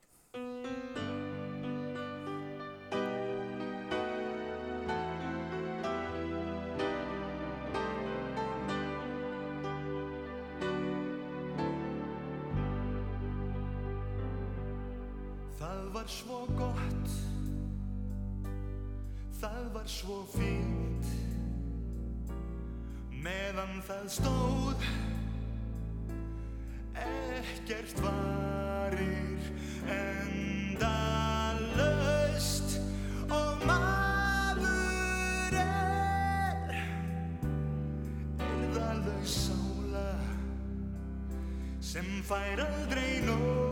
[41.97, 43.66] Sem fær aldrei nóg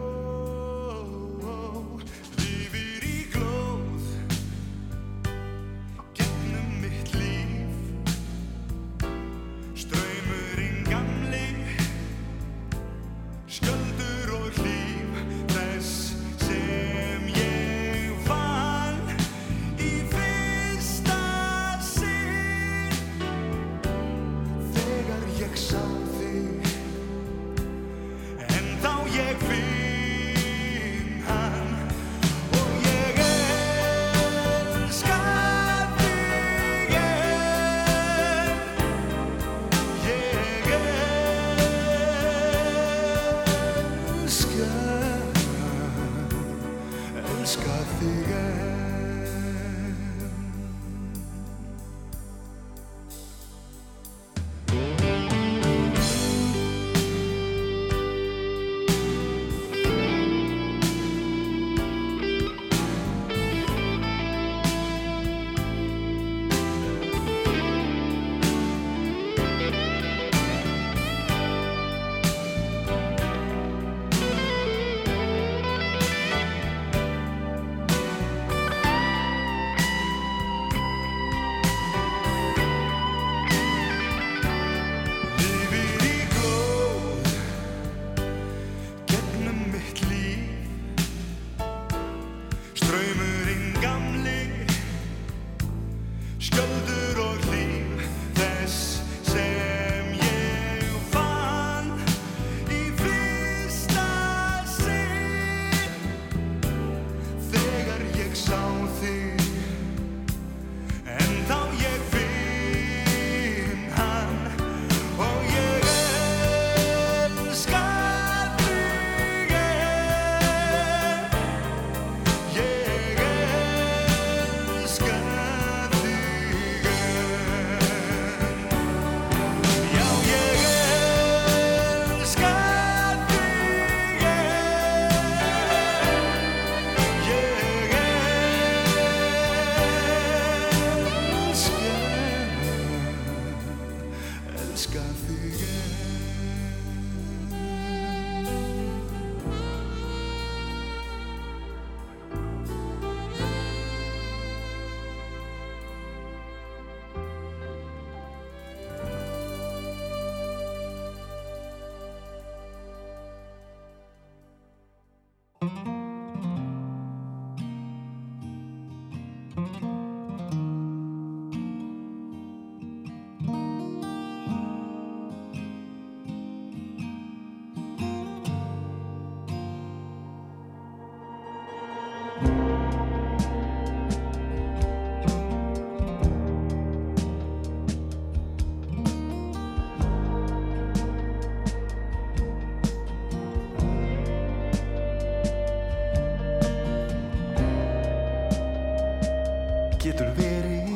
[200.06, 200.90] getur verið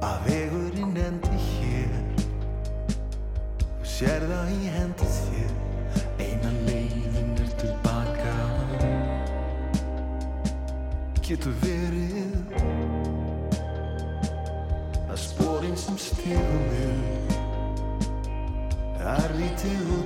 [0.00, 1.90] að vegurinn endi hér.
[3.66, 5.52] Og sér það í hendi þér
[6.24, 8.32] einan leiðin er tilbaka
[11.26, 12.56] getur verið
[15.10, 17.26] að spórin sem stegum er
[19.16, 20.05] er lítið út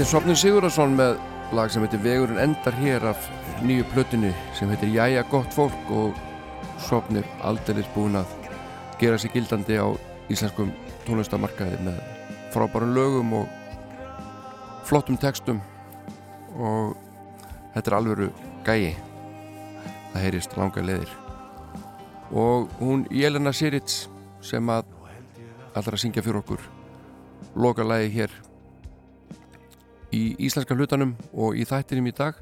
[0.00, 1.18] er Sopnin Sigurðarsson með
[1.52, 3.26] lag sem heitir Vegurinn endar hér af
[3.60, 6.16] nýju plötunni sem heitir Jæja gott fólk og
[6.80, 8.32] Sopnir aldeilis búin að
[9.00, 9.92] gera sig gildandi á
[10.32, 10.72] íslenskum
[11.04, 12.00] tónlistamarkaði með
[12.54, 13.52] frábærum lögum og
[14.88, 15.60] flottum textum
[16.56, 16.96] og
[17.74, 18.32] þetta er alvöru
[18.64, 18.94] gæi.
[20.14, 21.16] Það heyrist langa leðir
[22.32, 24.06] og hún Jelena Sirits
[24.40, 24.88] sem að
[25.74, 26.70] allra syngja fyrir okkur
[27.56, 28.40] loka lagi hér
[30.14, 32.38] í íslenska hlutanum og í þættinum í dag.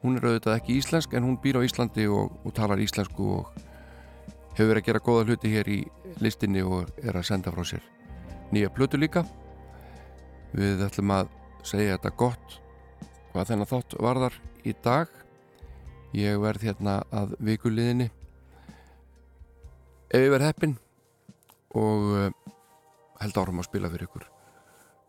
[0.00, 3.50] Hún er auðvitað ekki íslensk en hún býr á Íslandi og, og talar íslensku og
[4.56, 5.80] hefur verið að gera góða hluti hér í
[6.24, 7.84] listinni og er að senda frá sér
[8.50, 9.24] nýja plötu líka.
[10.56, 11.30] Við ætlum að
[11.62, 12.56] segja þetta gott
[13.30, 15.12] hvað þennan þátt varðar í dag.
[16.16, 18.08] Ég verð hérna að vikuliðinni.
[20.10, 20.78] Ef ég verð heppin
[21.78, 22.30] og uh,
[23.20, 24.24] held árum að spila fyrir ykkur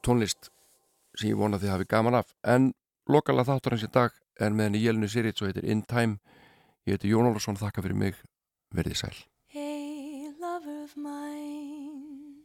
[0.06, 0.52] tónlist
[1.22, 2.34] sem ég vona þið hafi gaman af.
[2.43, 2.72] En
[3.10, 6.19] lokala þáttur hans í dag er með henni Jelinu Sirits og heitir In Time.
[6.88, 8.19] Ég heiti Jón Ólarsson, þakka fyrir mig.
[8.73, 9.18] Verðið sæl.
[9.52, 12.41] Hey, lover of mine,